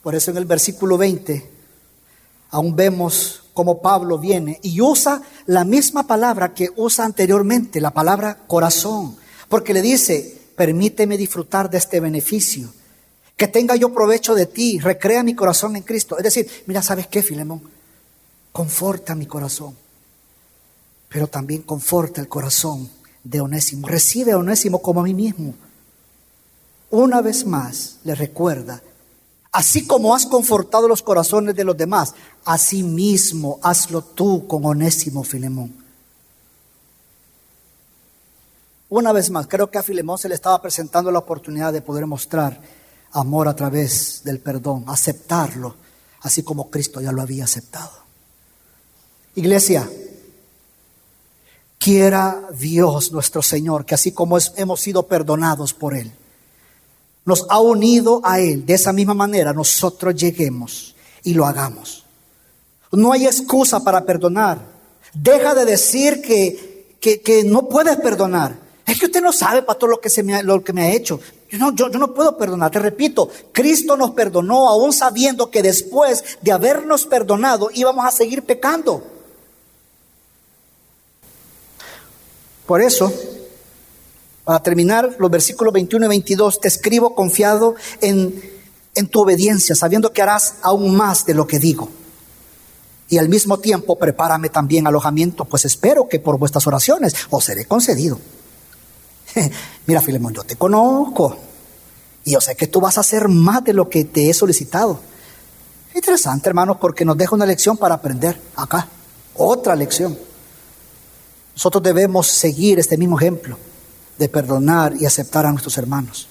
Por 0.04 0.16
eso 0.16 0.32
en 0.32 0.38
el 0.38 0.46
versículo 0.46 0.98
20 0.98 1.52
aún 2.52 2.76
vemos 2.76 3.44
cómo 3.54 3.82
Pablo 3.82 4.18
viene 4.18 4.60
y 4.64 4.80
usa 4.80 5.22
la 5.48 5.66
misma 5.66 6.08
palabra 6.08 6.54
que 6.54 6.70
usa 6.78 7.04
anteriormente, 7.04 7.82
la 7.82 7.92
palabra 7.92 8.46
corazón, 8.48 9.18
porque 9.50 9.74
le 9.74 9.82
dice, 9.82 10.50
permíteme 10.56 11.18
disfrutar 11.18 11.70
de 11.70 11.80
este 11.80 12.00
beneficio, 12.00 12.72
que 13.36 13.48
tenga 13.48 13.76
yo 13.76 13.94
provecho 13.94 14.34
de 14.34 14.46
ti, 14.46 14.80
recrea 14.80 15.24
mi 15.24 15.36
corazón 15.36 15.76
en 15.76 15.84
Cristo. 15.84 16.18
Es 16.18 16.24
decir, 16.24 16.50
mira, 16.68 16.82
¿sabes 16.82 17.08
qué, 17.08 17.22
Filemón? 17.22 17.62
Conforta 18.52 19.14
mi 19.14 19.26
corazón 19.26 19.76
pero 21.10 21.28
también 21.28 21.62
conforta 21.62 22.22
el 22.22 22.28
corazón 22.28 22.90
de 23.24 23.42
Onésimo. 23.42 23.88
Recibe 23.88 24.32
a 24.34 24.38
Onésimo 24.38 24.82
como 24.82 25.02
a 25.02 25.04
mí 25.04 25.14
mismo. 25.14 25.54
Una 26.90 27.22
vez 27.22 27.46
más 27.46 27.98
le 28.04 28.16
recuerda, 28.16 28.82
así 29.52 29.86
como 29.86 30.16
has 30.16 30.26
confortado 30.26 30.88
los 30.88 31.02
corazones 31.02 31.56
de 31.56 31.64
los 31.64 31.76
demás, 31.76 32.14
así 32.46 32.84
mismo 32.84 33.60
hazlo 33.62 34.02
tú 34.02 34.48
con 34.48 34.66
Onésimo 34.66 35.24
Filemón. 35.24 35.74
Una 38.90 39.12
vez 39.12 39.30
más, 39.30 39.48
creo 39.48 39.70
que 39.70 39.78
a 39.78 39.84
Filemón 39.84 40.18
se 40.18 40.30
le 40.30 40.36
estaba 40.36 40.62
presentando 40.62 41.12
la 41.12 41.20
oportunidad 41.20 41.74
de 41.74 41.82
poder 41.82 42.06
mostrar 42.06 42.62
amor 43.12 43.50
a 43.50 43.56
través 43.56 44.22
del 44.24 44.40
perdón, 44.40 44.86
aceptarlo, 44.88 45.76
así 46.22 46.44
como 46.44 46.70
Cristo 46.70 47.02
ya 47.02 47.12
lo 47.12 47.22
había 47.22 47.44
aceptado. 47.44 47.92
Iglesia, 49.36 49.90
Quiera 51.78 52.50
Dios 52.58 53.12
nuestro 53.12 53.42
Señor 53.42 53.86
que 53.86 53.96
así 53.96 54.12
como 54.12 54.38
hemos 54.56 54.82
sido 54.82 55.04
perdonados 55.04 55.74
por 55.74 55.96
Él, 55.96 56.12
nos 57.26 57.46
ha 57.50 57.60
unido 57.60 58.22
a 58.24 58.40
Él, 58.40 58.66
de 58.66 58.74
esa 58.74 58.94
misma 58.94 59.14
manera 59.14 59.54
nosotros 59.54 60.16
lleguemos 60.16 60.96
y 61.24 61.34
lo 61.34 61.46
hagamos. 61.46 62.06
No 62.92 63.12
hay 63.12 63.26
excusa 63.26 63.84
para 63.84 64.06
perdonar. 64.06 64.60
Deja 65.14 65.54
de 65.54 65.66
decir 65.66 66.22
que, 66.22 66.98
que, 67.02 67.44
no 67.44 67.68
puedes 67.68 67.98
perdonar. 67.98 68.58
Es 68.86 68.98
que 68.98 69.08
usted 69.08 69.22
no 69.22 69.34
sabe, 69.34 69.62
pastor, 69.62 69.90
lo 69.90 70.00
que, 70.00 70.10
se 70.10 70.24
me 70.24 70.36
ha, 70.36 70.42
lo 70.42 70.64
que 70.64 70.72
me 70.72 70.84
ha 70.84 70.92
hecho. 70.92 71.20
Yo 71.50 71.58
no, 71.58 71.76
yo, 71.76 71.92
yo 71.92 72.00
no 72.00 72.14
puedo 72.14 72.38
perdonar. 72.38 72.72
Te 72.72 72.80
repito, 72.80 73.30
Cristo 73.52 73.98
nos 73.98 74.12
perdonó 74.12 74.70
aún 74.70 74.94
sabiendo 74.94 75.52
que 75.52 75.62
después 75.62 76.24
de 76.42 76.52
habernos 76.52 77.06
perdonado 77.06 77.70
íbamos 77.74 78.06
a 78.06 78.12
seguir 78.12 78.44
pecando. 78.44 79.04
Por 82.68 82.82
eso, 82.82 83.12
para 84.44 84.62
terminar, 84.62 85.16
los 85.18 85.32
versículos 85.32 85.74
21 85.74 86.06
y 86.06 86.10
22, 86.10 86.60
te 86.60 86.68
escribo 86.68 87.16
confiado 87.16 87.76
en, 88.02 88.44
en 88.94 89.08
tu 89.08 89.22
obediencia, 89.22 89.74
sabiendo 89.74 90.12
que 90.12 90.22
harás 90.22 90.56
aún 90.62 90.96
más 90.96 91.26
de 91.26 91.34
lo 91.34 91.48
que 91.48 91.60
digo. 91.60 91.90
Y 93.10 93.18
al 93.18 93.30
mismo 93.30 93.58
tiempo, 93.60 93.98
prepárame 93.98 94.50
también 94.50 94.86
alojamiento, 94.86 95.46
pues 95.46 95.64
espero 95.64 96.10
que 96.10 96.20
por 96.20 96.38
vuestras 96.38 96.68
oraciones 96.68 97.14
os 97.30 97.44
seré 97.44 97.66
concedido. 97.66 98.20
Mira, 99.88 100.02
Filemón, 100.02 100.34
yo 100.34 100.44
te 100.44 100.58
conozco 100.58 101.38
y 102.26 102.32
yo 102.32 102.42
sé 102.42 102.58
que 102.58 102.68
tú 102.68 102.82
vas 102.82 102.98
a 102.98 103.02
hacer 103.02 103.30
más 103.30 103.64
de 103.64 103.72
lo 103.72 103.88
que 103.88 104.04
te 104.04 104.30
he 104.30 104.34
solicitado. 104.34 105.00
Interesante, 105.96 106.50
hermanos, 106.50 106.78
porque 106.82 107.06
nos 107.06 107.18
deja 107.18 107.34
una 107.34 107.46
lección 107.46 107.78
para 107.78 107.96
aprender 107.96 108.40
acá, 108.58 108.90
otra 109.36 109.74
lección. 109.74 110.27
Nosotros 111.58 111.82
debemos 111.82 112.28
seguir 112.28 112.78
este 112.78 112.98
mismo 112.98 113.18
ejemplo 113.18 113.58
de 114.20 114.30
perdonar 114.30 114.94
y 115.00 115.08
aceptar 115.08 115.44
a 115.48 115.50
nuestros 115.50 115.76
hermanos. 115.80 116.28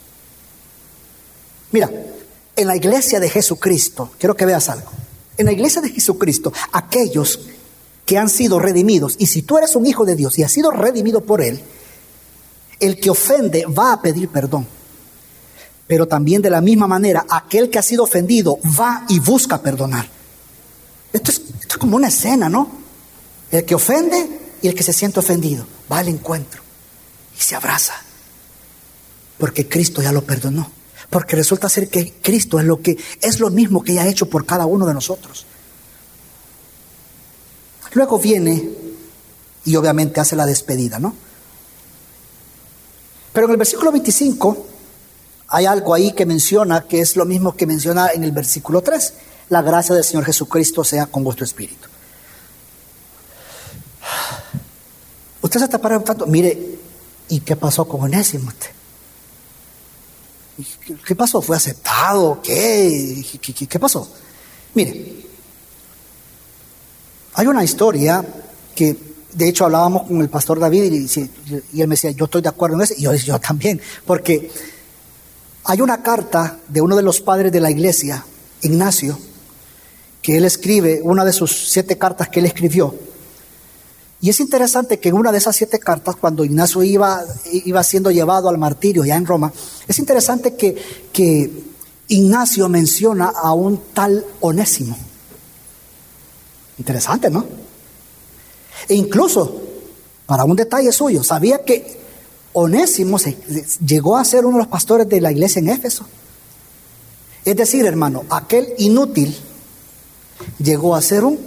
Mira, 1.72 1.90
en 2.54 2.66
la 2.68 2.76
iglesia 2.76 3.18
de 3.18 3.28
Jesucristo, 3.28 4.12
quiero 4.20 4.36
que 4.36 4.46
veas 4.46 4.68
algo. 4.68 4.88
En 5.36 5.46
la 5.46 5.52
iglesia 5.52 5.82
de 5.82 5.90
Jesucristo, 5.90 6.52
aquellos 6.70 7.40
que 8.04 8.16
han 8.16 8.28
sido 8.28 8.60
redimidos, 8.60 9.16
y 9.18 9.26
si 9.26 9.42
tú 9.42 9.58
eres 9.58 9.74
un 9.74 9.84
hijo 9.84 10.04
de 10.04 10.14
Dios 10.14 10.38
y 10.38 10.44
has 10.44 10.52
sido 10.52 10.70
redimido 10.70 11.20
por 11.22 11.42
Él, 11.42 11.60
el 12.78 13.00
que 13.00 13.10
ofende 13.10 13.66
va 13.66 13.94
a 13.94 14.00
pedir 14.00 14.28
perdón. 14.28 14.64
Pero 15.88 16.06
también 16.06 16.40
de 16.40 16.50
la 16.50 16.60
misma 16.60 16.86
manera, 16.86 17.26
aquel 17.28 17.68
que 17.68 17.80
ha 17.80 17.82
sido 17.82 18.04
ofendido 18.04 18.60
va 18.78 19.04
y 19.08 19.18
busca 19.18 19.60
perdonar. 19.60 20.08
Esto 21.12 21.32
es, 21.32 21.42
como 21.80 21.96
una 21.96 22.06
escena, 22.06 22.48
¿no? 22.48 22.70
El 23.50 23.64
que 23.64 23.74
ofende 23.74 24.45
y 24.62 24.68
el 24.68 24.74
que 24.74 24.82
se 24.82 24.92
siente 24.92 25.20
ofendido 25.20 25.66
va 25.90 25.98
al 25.98 26.08
encuentro 26.08 26.62
y 27.36 27.42
se 27.42 27.54
abraza. 27.54 27.94
Porque 29.38 29.68
Cristo 29.68 30.02
ya 30.02 30.12
lo 30.12 30.24
perdonó. 30.24 30.70
Porque 31.10 31.36
resulta 31.36 31.68
ser 31.68 31.88
que 31.88 32.14
Cristo 32.22 32.58
es 32.58 32.64
lo 32.64 32.80
que 32.80 32.98
es 33.20 33.38
lo 33.38 33.50
mismo 33.50 33.82
que 33.82 33.94
ya 33.94 34.02
ha 34.02 34.08
hecho 34.08 34.28
por 34.28 34.44
cada 34.44 34.66
uno 34.66 34.86
de 34.86 34.94
nosotros. 34.94 35.46
Luego 37.92 38.18
viene 38.18 38.68
y 39.64 39.76
obviamente 39.76 40.20
hace 40.20 40.36
la 40.36 40.46
despedida, 40.46 40.98
¿no? 40.98 41.14
Pero 43.32 43.46
en 43.46 43.52
el 43.52 43.56
versículo 43.58 43.92
25 43.92 44.66
hay 45.48 45.66
algo 45.66 45.94
ahí 45.94 46.12
que 46.12 46.26
menciona 46.26 46.82
que 46.82 47.00
es 47.00 47.16
lo 47.16 47.24
mismo 47.24 47.56
que 47.56 47.66
menciona 47.66 48.08
en 48.12 48.24
el 48.24 48.32
versículo 48.32 48.82
3. 48.82 49.12
La 49.50 49.62
gracia 49.62 49.94
del 49.94 50.04
Señor 50.04 50.24
Jesucristo 50.24 50.82
sea 50.82 51.06
con 51.06 51.22
vuestro 51.22 51.44
espíritu. 51.44 51.88
Usted 55.46 55.60
se 55.60 55.66
está 55.66 55.78
preguntando, 55.78 56.26
mire, 56.26 56.58
¿y 57.28 57.38
qué 57.38 57.54
pasó 57.54 57.86
con 57.86 58.00
Onésimo? 58.00 58.52
¿Qué 61.06 61.14
pasó? 61.14 61.40
¿Fue 61.40 61.56
aceptado? 61.56 62.40
¿Qué? 62.42 63.24
¿Qué, 63.40 63.68
qué 63.68 63.78
pasó? 63.78 64.10
Mire, 64.74 65.24
hay 67.34 67.46
una 67.46 67.62
historia 67.62 68.24
que 68.74 68.96
de 69.34 69.48
hecho 69.48 69.66
hablábamos 69.66 70.08
con 70.08 70.20
el 70.20 70.28
pastor 70.28 70.58
David 70.58 70.92
y, 70.92 71.80
él 71.80 71.86
me 71.86 71.94
decía, 71.94 72.10
yo 72.10 72.24
estoy 72.24 72.42
de 72.42 72.48
acuerdo 72.48 72.74
en 72.74 72.82
eso, 72.82 72.94
y 72.96 73.02
yo, 73.02 73.14
yo 73.14 73.38
también, 73.38 73.80
porque 74.04 74.50
hay 75.62 75.80
una 75.80 76.02
carta 76.02 76.58
de 76.66 76.80
uno 76.80 76.96
de 76.96 77.02
los 77.02 77.20
padres 77.20 77.52
de 77.52 77.60
la 77.60 77.70
iglesia, 77.70 78.24
Ignacio, 78.62 79.16
que 80.22 80.38
él 80.38 80.44
escribe, 80.44 81.02
una 81.04 81.24
de 81.24 81.32
sus 81.32 81.70
siete 81.70 81.96
cartas 81.96 82.30
que 82.30 82.40
él 82.40 82.46
escribió. 82.46 82.96
Y 84.20 84.30
es 84.30 84.40
interesante 84.40 84.98
que 84.98 85.10
en 85.10 85.14
una 85.14 85.30
de 85.30 85.38
esas 85.38 85.56
siete 85.56 85.78
cartas, 85.78 86.16
cuando 86.16 86.44
Ignacio 86.44 86.82
iba, 86.82 87.22
iba 87.52 87.82
siendo 87.82 88.10
llevado 88.10 88.48
al 88.48 88.58
martirio 88.58 89.04
ya 89.04 89.16
en 89.16 89.26
Roma, 89.26 89.52
es 89.86 89.98
interesante 89.98 90.56
que, 90.56 90.74
que 91.12 91.50
Ignacio 92.08 92.68
menciona 92.68 93.26
a 93.26 93.52
un 93.52 93.80
tal 93.92 94.24
Onésimo. 94.40 94.96
Interesante, 96.78 97.30
¿no? 97.30 97.44
E 98.88 98.94
incluso, 98.94 99.62
para 100.26 100.44
un 100.44 100.56
detalle 100.56 100.92
suyo, 100.92 101.22
sabía 101.22 101.62
que 101.62 102.00
Onésimo 102.52 103.18
llegó 103.84 104.16
a 104.16 104.24
ser 104.24 104.46
uno 104.46 104.56
de 104.56 104.62
los 104.62 104.68
pastores 104.68 105.08
de 105.08 105.20
la 105.20 105.30
iglesia 105.30 105.60
en 105.60 105.68
Éfeso. 105.68 106.06
Es 107.44 107.54
decir, 107.54 107.84
hermano, 107.84 108.24
aquel 108.30 108.72
inútil 108.78 109.36
llegó 110.58 110.96
a 110.96 111.02
ser 111.02 111.24
un 111.24 111.38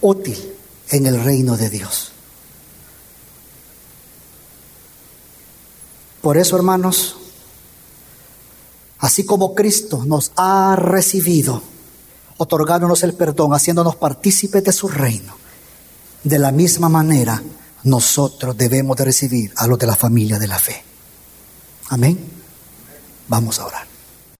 útil 0.00 0.57
en 0.90 1.06
el 1.06 1.22
reino 1.22 1.56
de 1.56 1.70
Dios. 1.70 2.12
Por 6.20 6.36
eso, 6.36 6.56
hermanos, 6.56 7.16
así 8.98 9.24
como 9.24 9.54
Cristo 9.54 10.04
nos 10.04 10.32
ha 10.36 10.76
recibido, 10.76 11.62
otorgándonos 12.36 13.02
el 13.02 13.14
perdón, 13.14 13.54
haciéndonos 13.54 13.96
partícipes 13.96 14.64
de 14.64 14.72
su 14.72 14.88
reino, 14.88 15.34
de 16.24 16.38
la 16.38 16.52
misma 16.52 16.88
manera 16.88 17.42
nosotros 17.84 18.56
debemos 18.56 18.96
de 18.96 19.04
recibir 19.04 19.52
a 19.56 19.66
los 19.66 19.78
de 19.78 19.86
la 19.86 19.96
familia 19.96 20.38
de 20.38 20.48
la 20.48 20.58
fe. 20.58 20.82
Amén. 21.90 22.18
Vamos 23.28 23.58
a 23.60 23.66
orar. 23.66 23.97